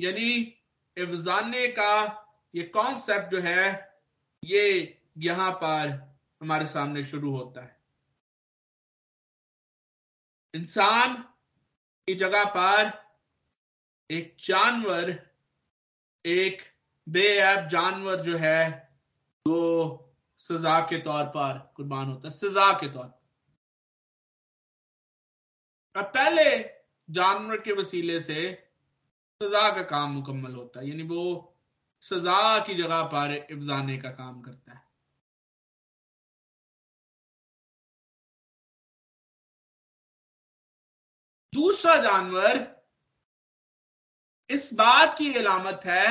यानी 0.00 0.58
इफ्जाने 0.96 1.68
का 1.68 2.24
ये 2.54 2.62
कॉन्सेप्ट 2.62 3.28
जो 3.28 3.40
है, 3.40 3.98
ये 4.44 5.00
यहाँ 5.16 5.52
पर 5.52 5.90
हमारे 6.40 6.66
सामने 6.66 7.04
शुरू 7.04 7.30
होता 7.30 7.64
है। 7.64 7.82
इंसान 10.54 11.14
की 12.08 12.14
जगह 12.14 12.44
पर 12.44 12.92
एक 14.10 14.36
जानवर, 14.40 15.10
एक 16.26 16.62
बेऐब 17.08 17.68
जानवर 17.68 18.22
जो 18.22 18.36
है, 18.36 18.92
वो 19.46 20.00
सजा 20.38 20.80
के 20.80 20.98
तौर 20.98 21.24
पर 21.24 21.72
कुर्बान 21.76 22.06
होता 22.06 22.28
है, 22.28 22.34
सजा 22.34 22.72
के 22.72 22.92
तौर 22.92 23.06
पर। 23.06 23.22
अब 25.96 26.04
पहले 26.04 26.70
जानवर 27.10 27.60
के 27.60 27.72
वसीले 27.72 28.20
से 28.20 28.68
सजा 29.42 29.70
का 29.70 29.82
काम 29.82 30.10
मुकम्मल 30.10 30.54
होता 30.54 30.80
है, 30.80 30.88
यानी 30.88 31.02
वो 31.02 31.56
सजा 32.00 32.58
की 32.58 32.74
जगह 32.74 33.02
पर 33.02 33.46
इफ्जाने 33.50 33.98
का 33.98 34.10
काम 34.10 34.40
करता 34.42 34.72
है। 34.72 34.83
दूसरा 41.54 41.96
जानवर 41.96 42.58
इस 44.50 44.72
बात 44.74 45.16
की 45.18 45.34
अलामत 45.34 45.80
है 45.84 46.06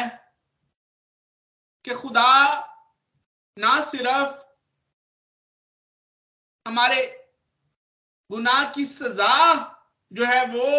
कि 1.86 1.96
खुदा 1.96 2.34
ना 3.58 3.80
सिर्फ़ 3.82 4.42
हमारे 6.66 7.02
गुनाह 8.30 8.64
की 8.74 8.86
सजा 8.86 9.36
जो 10.12 10.26
है 10.26 10.46
वो 10.48 10.70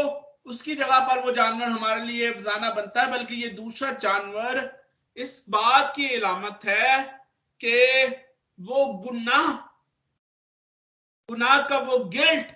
उसकी 0.46 0.74
जगह 0.74 0.98
पर 1.08 1.20
वो 1.20 1.32
जानवर 1.32 1.68
हमारे 1.68 2.04
लिए 2.04 2.32
अफजाना 2.32 2.70
बनता 2.70 3.02
है, 3.02 3.10
बल्कि 3.10 3.34
ये 3.34 3.48
दूसरा 3.48 3.90
जानवर 4.00 4.60
इस 5.16 5.44
बात 5.50 5.92
की 5.96 6.06
इलामत 6.06 6.64
है 6.64 7.02
कि 7.60 7.76
वो 8.58 8.84
गुनाह 9.04 9.52
गुनाह 11.28 11.60
का 11.68 11.78
वो 11.78 11.98
गिल्ट 12.08 12.53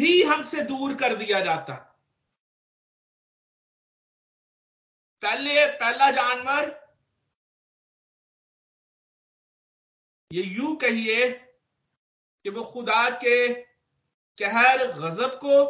भी 0.00 0.22
हमसे 0.22 0.62
दूर 0.62 0.94
कर 0.94 1.14
दिया 1.14 1.40
जाता। 1.40 1.74
पहले, 5.22 5.66
पहला 5.66 6.10
जानवर, 6.10 6.90
ये 10.32 10.42
यू 10.42 10.76
कहिए 10.76 11.30
कि 12.44 12.50
वो 12.50 12.64
खुदा 12.64 13.10
के 13.10 13.54
कहर, 14.38 14.86
गजब 14.92 15.38
को 15.38 15.62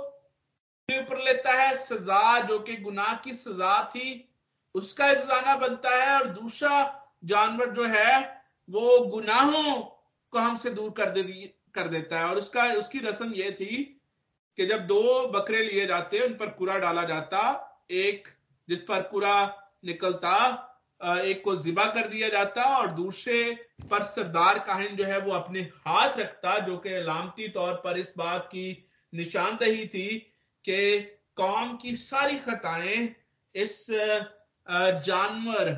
ऊपर 0.99 1.24
लेता 1.24 1.53
है, 1.53 1.76
सजा 1.76 2.41
जो 2.41 2.59
कि 2.59 2.76
गुनाह 2.76 3.14
की 3.14 3.35
सजा 3.35 3.89
थी, 3.91 4.35
उसका 4.74 5.11
इंतजाना 5.11 5.57
बनता 5.57 5.91
है 5.91 6.20
और 6.20 6.28
दूसरा 6.28 7.09
जानवर 7.24 7.70
जो 7.70 7.85
है, 7.85 8.45
वो 8.70 9.07
गुनाहों 9.07 9.81
को 10.31 10.39
हमसे 10.39 10.70
दूर 10.70 10.91
कर 10.91 11.11
दे, 11.11 11.22
कर 11.74 11.89
देता 11.89 12.18
है। 12.18 12.24
और 12.24 12.39
उसका, 12.39 12.64
उसकी 12.72 12.99
रस्म 12.99 13.33
ये 13.35 13.53
थी 13.53 13.99
कि 14.59 14.66
जब 14.66 14.86
दो 14.86 15.26
बकरे 15.28 15.62
लिए 15.64 15.86
जाते 15.86 16.20
उन 16.20 16.34
पर 16.34 16.48
कुरा 16.51 16.78
डाला 16.78 17.03
जाता, 17.05 17.40
एक 17.90 18.28
जिस 18.68 18.80
पर 18.80 19.03
कुरा 19.03 19.36
निकलता 19.84 20.66
एक 21.01 21.42
को 21.44 21.55
जिबा 21.57 21.84
कर 21.84 22.09
दिया 22.09 22.28
जाता 22.28 22.62
और 22.76 22.90
दूसरे 22.94 23.36
पर 23.90 24.03
सरदार 24.03 24.59
काहिन 24.59 24.96
जो 24.96 25.05
है 25.05 25.20
वो 25.20 25.32
अपने 25.32 25.61
हाथ 25.61 26.18
रखता, 26.18 26.59
जो 26.59 26.76
कि 26.76 26.90
लामती 27.03 27.48
तौर 27.48 27.72
पर 27.84 27.98
इस 27.98 28.12
बात 28.18 28.46
की 28.46 28.66
निशानदही 29.12 29.86
थी 29.86 30.09
कि 30.64 31.01
कौम 31.36 31.76
की 31.76 31.94
सारी 31.94 32.38
खताएँ 32.38 33.09
इस 33.55 33.86
जानवर 35.07 35.72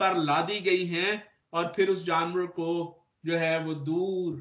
पर 0.00 0.16
लादी 0.16 0.60
गई 0.60 0.84
हैं 0.86 1.22
और 1.52 1.72
फिर 1.76 1.90
उस 1.90 2.04
जानवर 2.06 2.46
को 2.46 2.70
जो 3.24 3.36
है 3.38 3.58
वो 3.64 3.74
दूर 3.74 4.34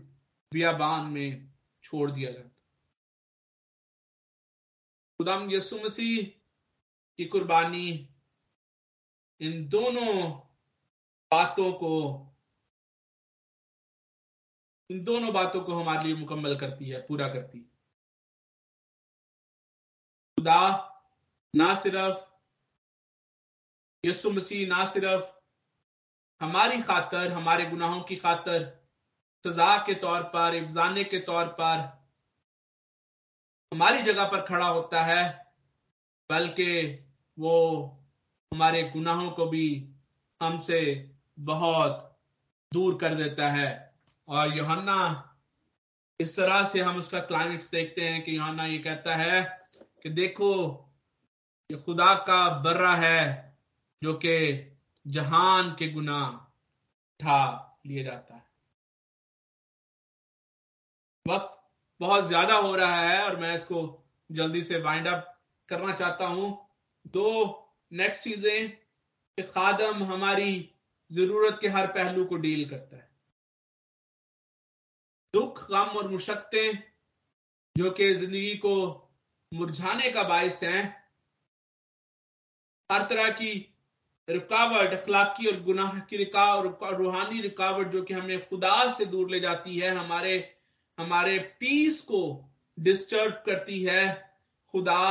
बियाबान 0.51 1.05
में 1.05 1.49
छोड़ 1.83 2.11
दिया 2.11 2.31
जाता। 2.31 2.56
खुदाम 5.19 5.51
यसु 5.51 5.77
मसीह 5.79 6.23
की 7.19 7.25
कुर्बानी 7.25 8.09
इन 9.41 9.67
दोनों 9.69 10.31
बातों 11.31 11.71
को, 11.73 11.93
इन 14.89 15.03
दोनों 15.03 15.33
बातों 15.33 15.63
को 15.63 15.75
हमारे 15.75 16.03
लिए 16.03 16.15
मुकम्मल 16.15 16.55
करती 16.55 16.89
है, 16.89 17.01
पूरा 17.07 17.27
करती 17.27 17.57
है। 17.57 17.65
खुदा 20.37 20.61
ना 21.55 21.73
सिर्फ़ 21.75 22.25
यसु 24.05 24.31
मसीह, 24.31 24.67
ना 24.67 24.85
सिर्फ़ 24.85 25.35
हमारी 26.41 26.81
खातर, 26.81 27.31
हमारे 27.31 27.65
गुनाहों 27.65 28.01
की 28.01 28.15
खातर, 28.15 28.87
सजा 29.45 29.77
के 29.77 29.93
तौर 29.93 30.23
पर 30.23 30.55
इफ्जाने 30.55 31.03
के 31.03 31.19
तौर 31.19 31.47
पर 31.47 31.96
हमारी 33.73 34.01
जगह 34.01 34.25
पर 34.25 34.41
खड़ा 34.41 34.67
होता 34.67 35.03
है, 35.03 35.47
बल्कि 36.29 37.05
वो 37.39 37.83
हमारे 38.53 38.83
गुनाहों 38.83 39.31
को 39.31 39.45
भी 39.45 39.89
हमसे 40.41 41.11
बहुत 41.39 42.19
दूर 42.73 42.97
कर 42.97 43.13
देता 43.13 43.49
है। 43.49 43.95
और 44.27 44.57
योहन्ना, 44.57 45.23
इस 46.19 46.35
तरह 46.35 46.63
से 46.65 46.81
हम 46.81 46.97
उसका 46.97 47.19
क्लाइमेक्स 47.19 47.71
देखते 47.71 48.09
हैं 48.09 48.23
कि 48.23 48.37
योहन्ना 48.37 48.65
ये 48.65 48.77
कहता 48.77 49.15
है 49.15 49.67
कि 50.03 50.09
देखो, 50.09 50.51
ये 51.71 51.77
खुदा 51.77 52.13
का 52.15 52.49
बर्रा 52.49 52.95
है 52.95 53.57
जो 54.03 54.13
कि 54.13 54.77
जहान 55.07 55.75
के 55.79 55.89
गुना 55.89 56.51
उठा 57.19 57.63
लिए 57.87 58.03
जाता 58.03 58.35
है। 58.35 58.45
वक्त 61.27 61.56
बहुत 61.99 62.25
ज़्यादा 62.27 62.55
हो 62.55 62.75
रहा 62.75 62.99
है 63.01 63.21
और 63.23 63.35
मैं 63.39 63.53
इसको 63.55 63.81
जल्दी 64.29 64.63
से 64.63 64.79
वाइंड 64.81 65.07
अप 65.07 65.33
करना 65.69 65.93
चाहता 65.93 66.25
हूँ। 66.25 66.51
दो 67.05 67.29
नेक्स्ट 67.91 68.23
चीज़ें 68.23 68.77
खादम 69.37 70.03
हमारी 70.03 70.69
ज़रूरत 71.11 71.57
के 71.61 71.67
हर 71.67 71.87
पहलू 71.87 72.25
को 72.25 72.35
डील 72.37 72.67
करता 72.69 72.95
है। 72.97 73.09
दुख, 75.33 75.67
गम 75.71 75.97
और 75.97 76.07
मुशक्तें 76.07 76.77
जो 77.75 77.89
कि 77.91 78.13
ज़िंदगी 78.13 78.55
को 78.57 78.75
मुरझाने 79.51 80.09
का 80.11 80.23
बायस 80.23 80.63
है। 80.63 80.81
हर 82.89 83.03
तरह 83.03 83.29
की 83.31 83.53
रुकावट, 84.27 84.93
अखलाकी 84.93 85.47
और 85.47 85.61
गुनाह 85.63 85.99
की 85.99 86.17
रुकावट 86.17 86.97
रूहानी 86.97 87.41
रुकावट 87.41 87.87
जो 87.87 88.01
कि 88.03 88.13
हमें 88.13 88.47
खुदा 88.49 88.89
से 88.91 89.05
दूर 89.05 89.29
ले 89.31 89.39
जाती 89.39 89.77
है, 89.79 89.89
हमारे 89.89 90.37
हमारे 90.97 91.37
पीस 91.59 92.01
को 92.01 92.21
डिस्टर्ब 92.79 93.43
करती 93.45 93.83
है 93.83 94.03
खुदा 94.73 95.03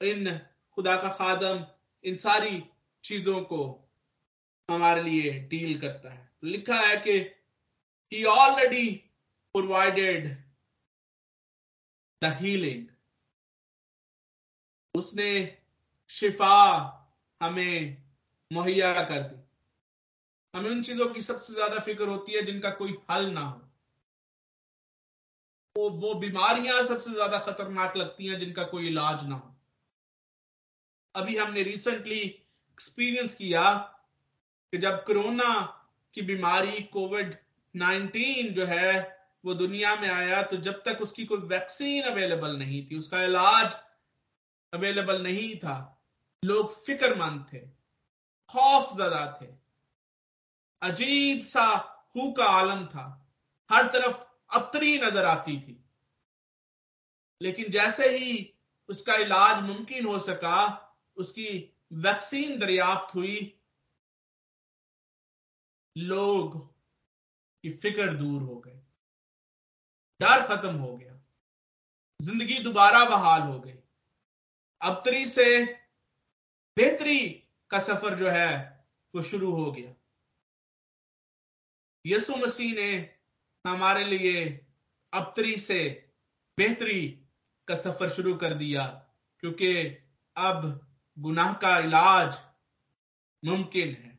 इन, 0.00 0.38
खुदा 0.72 0.96
का 0.96 1.08
खादम, 1.08 1.64
इन 2.04 2.16
सारी 2.16 2.62
चीज़ों 3.04 3.40
को 3.42 3.64
हमारे 4.68 5.02
लिए 5.02 5.32
डील 5.50 5.78
करता 5.80 6.12
है। 6.12 6.30
लिखा 6.44 6.80
है 6.80 6.96
कि 6.96 7.18
he 8.12 8.24
already 8.24 8.90
provided 9.54 10.28
the 12.22 12.32
healing 12.40 12.86
उसने 14.94 15.30
शिफा 16.10 16.54
हमें 17.40 18.02
मुहैया 18.50 18.92
कर 19.02 19.22
दी। 19.22 19.36
हमें 20.54 20.70
उन 20.70 20.82
चीज़ों 20.82 21.06
की 21.14 21.22
सबसे 21.22 21.52
ज़्यादा 21.52 21.78
फ़िक्र 21.78 22.08
होती 22.08 22.32
है 22.32 22.42
जिनका 22.42 22.70
कोई 22.70 22.96
हल 23.10 23.30
ना 23.30 23.40
हो। 23.40 23.67
वो 25.78 25.88
वो 26.02 26.14
बीमारियाँ 26.20 26.82
सबसे 26.84 27.10
ज़्यादा 27.10 27.38
खतरनाक 27.40 27.96
लगती 27.96 28.26
हैं 28.26 28.38
जिनका 28.38 28.62
कोई 28.64 28.86
इलाज 28.86 29.26
ना 29.28 29.34
हो। 29.34 29.54
अभी 31.14 31.36
हमने 31.36 31.62
रिसेंटली 31.62 32.18
एक्सपीरियंस 32.18 33.34
किया 33.34 33.62
कि 34.72 34.78
जब 34.78 35.04
कोरोना 35.04 35.50
की 36.16 36.22
बीमारी 36.22 36.82
कोविड 36.92 37.34
19 37.74 38.50
जो 38.54 38.66
है, 38.66 39.18
वो 39.44 39.54
दुनिया 39.54 39.94
में 39.96 40.08
आया 40.08 40.42
तो 40.42 40.56
जब 40.58 40.82
तक 40.84 41.02
उसकी 41.02 41.24
कोई 41.24 41.38
वैक्सीन 41.48 42.02
अवेलेबल 42.04 42.56
नहीं 42.56 42.86
थी, 42.86 42.96
उसका 42.96 43.22
इलाज 43.22 43.74
अवेलेबल 44.72 45.22
नहीं 45.22 45.54
था, 45.56 45.76
लोग 46.42 46.74
फिक्रमंद 46.84 47.46
थे, 47.52 47.60
खौफ 48.50 48.94
ज़्यादा 48.96 49.24
थे। 49.42 49.46
अजीब 50.82 51.44
सा 51.46 51.66
हु 52.16 52.30
का 52.32 52.44
आलम 52.56 52.84
था। 52.86 53.06
हर 53.70 53.86
तरफ़ 53.86 54.24
अतरी 54.50 54.98
नज़र 54.98 55.24
आती 55.24 55.60
थी। 55.60 55.84
लेकिन 57.42 57.70
जैसे 57.70 58.08
ही 58.18 58.54
उसका 58.88 59.14
इलाज 59.14 59.62
मुमकिन 59.62 60.06
हो 60.06 60.18
सका, 60.18 60.58
उसकी 61.16 61.74
वैक्सीन 61.92 62.58
दरियाफ्त 62.58 63.14
हुई, 63.14 63.60
लोग 65.98 66.58
की 67.64 67.70
फ़िक्र 67.72 68.14
दूर 68.14 68.42
हो 68.42 68.56
गई। 68.60 68.78
डर 70.20 70.46
खत्म 70.46 70.74
हो 70.76 70.96
गया। 70.96 71.14
ज़िंदगी 72.20 72.58
दोबारा 72.58 73.04
बहाल 73.04 73.42
हो 73.42 73.58
गई। 73.60 73.78
अबतरी 74.80 75.26
से 75.26 75.64
बेहतरी 76.76 77.28
का 77.70 77.78
सफ़र 77.78 78.14
जो 78.14 78.30
है, 78.30 78.86
वो 79.14 79.22
शुरू 79.22 79.50
हो 79.52 79.70
गया। 79.72 79.94
यसु 82.06 82.36
मसीह 82.36 82.74
ने 82.74 83.17
हमारे 83.68 84.04
लिए 84.04 84.44
अबतरी 85.12 85.56
से 85.58 85.80
बेहतरी 86.58 87.08
का 87.68 87.74
सफ़र 87.74 88.10
शुरू 88.10 88.34
कर 88.36 88.54
दिया, 88.54 88.84
क्योंकि 89.42 89.72
अब 90.36 90.60
गुनाह 91.16 91.52
का 91.54 91.78
इलाज 91.78 92.38
मुमकिन 93.42 93.94
है। 93.94 94.18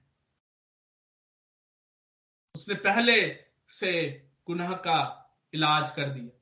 उसने 2.55 2.75
पहले 2.75 3.17
से 3.69 3.91
गुनाह 4.47 4.73
का 4.77 4.99
इलाज 5.53 5.91
कर 5.91 6.09
दिया। 6.09 6.37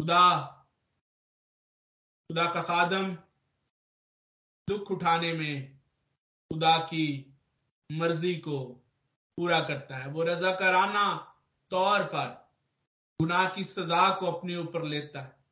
खुदा 0.00 0.26
खुदा 2.30 2.44
का 2.52 2.62
खादम 2.62 3.14
दुख 4.68 4.90
उठाने 4.90 5.32
में 5.32 5.78
खुदा 6.50 6.76
की 6.84 7.06
मर्ज़ी 7.90 8.34
को 8.38 8.58
पूरा 9.40 9.60
करता 9.60 9.96
है। 9.96 10.08
वो 10.08 10.22
रजा 10.22 10.54
कराना 10.54 11.34
तौर 11.70 12.02
पर 12.04 12.52
गुनाह 13.20 13.48
की 13.48 13.64
सजा 13.64 14.14
को 14.14 14.26
अपने 14.26 14.56
ऊपर 14.56 14.82
लेता 14.82 15.20
है। 15.20 15.44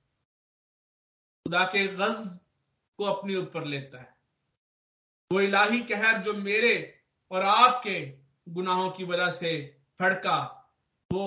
खुदा 1.46 1.64
के 1.64 1.86
गज 1.88 2.40
को 2.96 3.04
अपने 3.04 3.36
ऊपर 3.36 3.64
लेता 3.64 3.98
है। 3.98 4.16
वो 5.32 5.40
इलाही 5.40 5.80
कहर 5.80 6.22
जो 6.22 6.34
मेरे 6.34 7.00
और 7.30 7.42
आपके 7.42 8.18
गुनाहों 8.48 8.90
की 8.90 9.04
वजह 9.04 9.30
से 9.30 9.80
फड़का 9.98 10.64
वो 11.12 11.24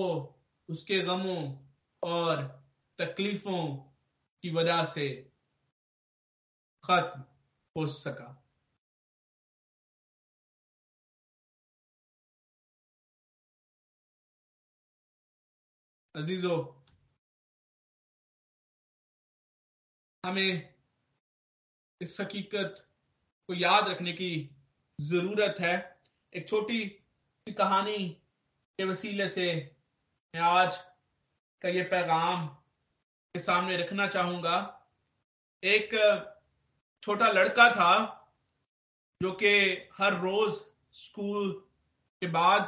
उसके 0.69 0.99
गमों 0.99 1.57
और 2.03 2.65
तकलीफों 2.99 3.77
की 4.41 4.51
वजह 4.51 4.83
से 4.83 5.31
खत्म 6.83 7.23
हो 7.77 7.87
सका। 7.87 8.40
अजीजो, 16.15 16.55
हमें 20.23 20.73
इस 22.01 22.19
हकीकत 22.21 22.83
को 23.49 23.53
याद 23.53 23.87
रखने 23.89 24.13
की 24.13 24.31
ज़रूरत 24.99 25.55
है। 25.59 25.75
एक 26.33 26.47
छोटी 26.49 26.79
सी 27.47 27.53
कहानी 27.53 28.09
के 28.79 28.85
वसीले 28.85 29.27
से 29.29 29.45
मैं 30.33 30.41
आज 30.41 30.77
का 31.61 31.69
ये 31.69 31.83
पैगाम 31.83 32.47
के 32.47 33.39
सामने 33.39 33.77
रखना 33.77 34.07
चाहूँगा। 34.07 34.57
एक 35.63 35.95
छोटा 37.03 37.31
लड़का 37.31 37.69
था 37.71 37.93
जो 39.21 39.31
कि 39.33 39.53
हर 39.93 40.19
रोज 40.21 40.59
स्कूल 40.93 41.51
के 42.21 42.27
बाद 42.27 42.67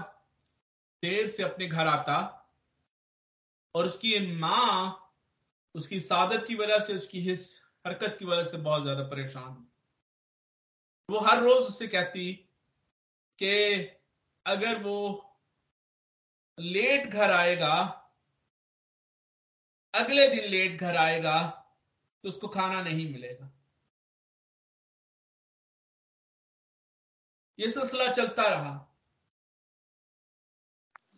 देर 1.03 1.27
से 1.27 1.43
अपने 1.43 1.67
घर 1.67 1.87
आता। 1.87 2.39
और 3.75 3.85
उसकी 3.85 4.19
माँ, 4.37 5.11
उसकी 5.75 5.99
सादत 5.99 6.45
की 6.47 6.55
वजह 6.55 6.79
से, 6.79 6.93
उसकी 6.93 7.21
हिस 7.21 7.61
हरकत 7.85 8.15
की 8.19 8.25
वजह 8.25 8.43
से 8.43 8.57
बहुत 8.57 8.83
ज़्यादा 8.83 9.03
परेशान 9.03 9.67
वो 11.09 11.19
हर 11.19 11.41
रोज 11.43 11.61
उससे 11.63 11.87
कहती 11.87 12.31
कि 13.39 13.51
अगर 14.45 14.81
वो 14.83 14.99
लेट 16.57 17.07
घर 17.07 17.31
आएगा, 17.31 17.73
अगले 19.93 20.27
दिन 20.27 20.49
लेट 20.49 20.79
घर 20.79 20.95
आएगा 20.97 21.39
तो 22.23 22.29
उसको 22.29 22.47
खाना 22.47 22.81
नहीं 22.81 23.11
मिलेगा। 23.13 23.51
ये 27.59 27.69
सिलसिला 27.69 28.11
चलता 28.11 28.47
रहा। 28.49 28.71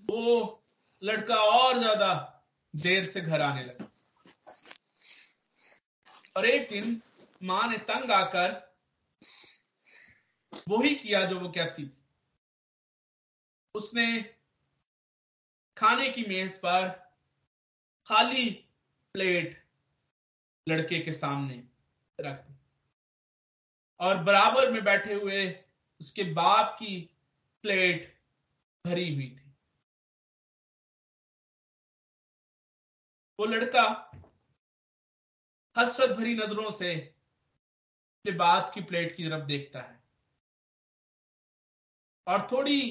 वो 0.09 0.63
लड़का 1.01 1.35
और 1.35 1.77
ज़्यादा 1.79 2.34
देर 2.75 3.05
से 3.05 3.21
घर 3.21 3.41
आने 3.41 3.63
लगा। 3.65 3.89
और 6.37 6.45
एक 6.45 6.67
दिन 6.69 7.01
माँ 7.43 7.67
ने 7.69 7.77
तंग 7.87 8.11
आकर 8.11 8.63
वही 10.69 10.95
किया 10.95 11.23
जो 11.25 11.39
वो 11.39 11.49
कहती 11.49 11.85
थी। 11.85 11.97
उसने 13.75 14.07
खाने 15.77 16.09
की 16.09 16.25
मेज 16.25 16.57
पर 16.57 16.87
खाली 18.07 18.49
प्लेट 19.15 19.63
लड़के 20.67 20.99
के 20.99 21.13
सामने 21.13 21.63
रख 22.19 22.37
दी 22.39 22.53
और 23.99 24.17
बराबर 24.23 24.71
में 24.71 24.83
बैठे 24.83 25.13
हुए 25.13 25.47
उसके 26.01 26.23
बाप 26.33 26.75
की 26.79 26.97
प्लेट 27.63 28.13
भरी 28.85 29.13
हुई 29.15 29.29
थी। 29.29 29.44
वो 33.39 33.45
लड़का 33.45 33.83
हसरत 35.75 36.17
भरी 36.17 36.33
नज़रों 36.35 36.69
से 36.71 36.93
अपने 36.93 38.31
बाप 38.37 38.71
की 38.73 38.81
प्लेट 38.81 39.15
की 39.15 39.29
तरफ़ 39.29 39.45
देखता 39.45 39.81
है। 39.81 40.03
और 42.27 42.47
थोड़ी 42.51 42.81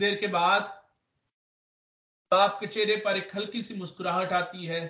देर 0.00 0.18
के 0.20 0.26
बाद 0.26 0.62
बाप 2.32 2.56
के 2.60 2.66
चेहरे 2.66 2.96
पर 2.96 3.16
एक 3.16 3.34
हल्की 3.36 3.62
सी 3.62 3.74
मुस्कुराहट 3.74 4.32
आती 4.32 4.66
है 4.66 4.80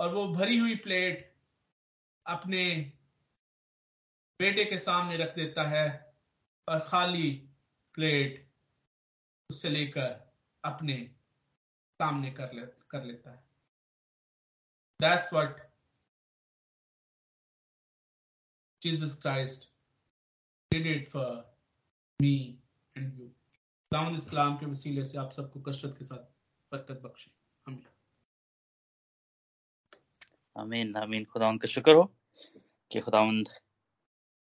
और 0.00 0.12
वो 0.14 0.26
भरी 0.28 0.58
हुई 0.58 0.74
प्लेट 0.76 1.32
अपने 2.26 2.64
बेटे 4.40 4.64
के 4.64 4.78
सामने 4.78 5.16
रख 5.16 5.34
देता 5.34 5.68
है 5.68 5.86
और 6.68 6.80
खाली 6.88 7.30
प्लेट 7.94 8.44
उससे 9.50 9.68
लेकर 9.68 10.08
अपने 10.64 10.96
सामने 12.00 12.30
कर 12.30 12.52
ले 12.52 12.66
कर 12.96 13.04
लेता 13.04 13.30
है। 13.30 13.44
That's 15.00 15.32
what 15.32 15.64
Jesus 18.82 19.18
Christ 19.22 19.70
did 20.70 20.86
it 20.86 21.08
for 21.08 21.32
me 22.20 22.34
and 22.96 23.18
you 23.20 23.26
Dawood 23.92 24.14
Islam 24.16 24.56
के 24.58 24.66
वसीले 24.66 25.04
से 25.04 25.18
आप 25.18 25.30
सबको 25.32 25.60
कसरत 25.62 25.98
के 25.98 26.04
साथ 26.04 26.24
बरकत 26.72 27.00
बख्शे। 27.02 27.30
हमें 27.66 27.84
आमीन 30.56 30.96
आमीन। 30.96 31.24
खुदा 31.24 31.48
उनका 31.48 31.68
शुक्र 31.68 31.92
हो 31.94 32.04
कि 32.90 33.00
खुदावंद 33.00 33.48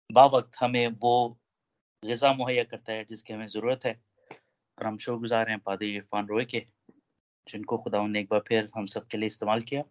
बा 0.09 0.25
वक्त 0.33 0.57
हमें 0.59 0.87
वो 1.01 1.13
गज़ा 2.03 2.33
मुहैया 2.33 2.63
करता 2.71 2.93
है 2.93 3.03
जिसकी 3.05 3.33
हमें 3.33 3.47
ज़रूरत 3.47 3.85
है 3.85 3.93
और 4.77 4.85
हम 4.85 4.97
शुक्रगुजार 4.97 5.49
हैं 5.49 5.59
पादी 5.59 5.95
इरफान 5.95 6.27
रोय 6.27 6.45
के। 6.45 6.65
जिनको 7.47 7.77
खुदा 7.77 8.07
ने 8.07 8.19
एक 8.19 8.27
बार 8.31 8.43
फिर 8.47 8.69
हम 8.75 8.85
सब 8.85 9.07
के 9.07 9.17
लिए 9.17 9.27
इस्तेमाल 9.27 9.61
किया। 9.61 9.83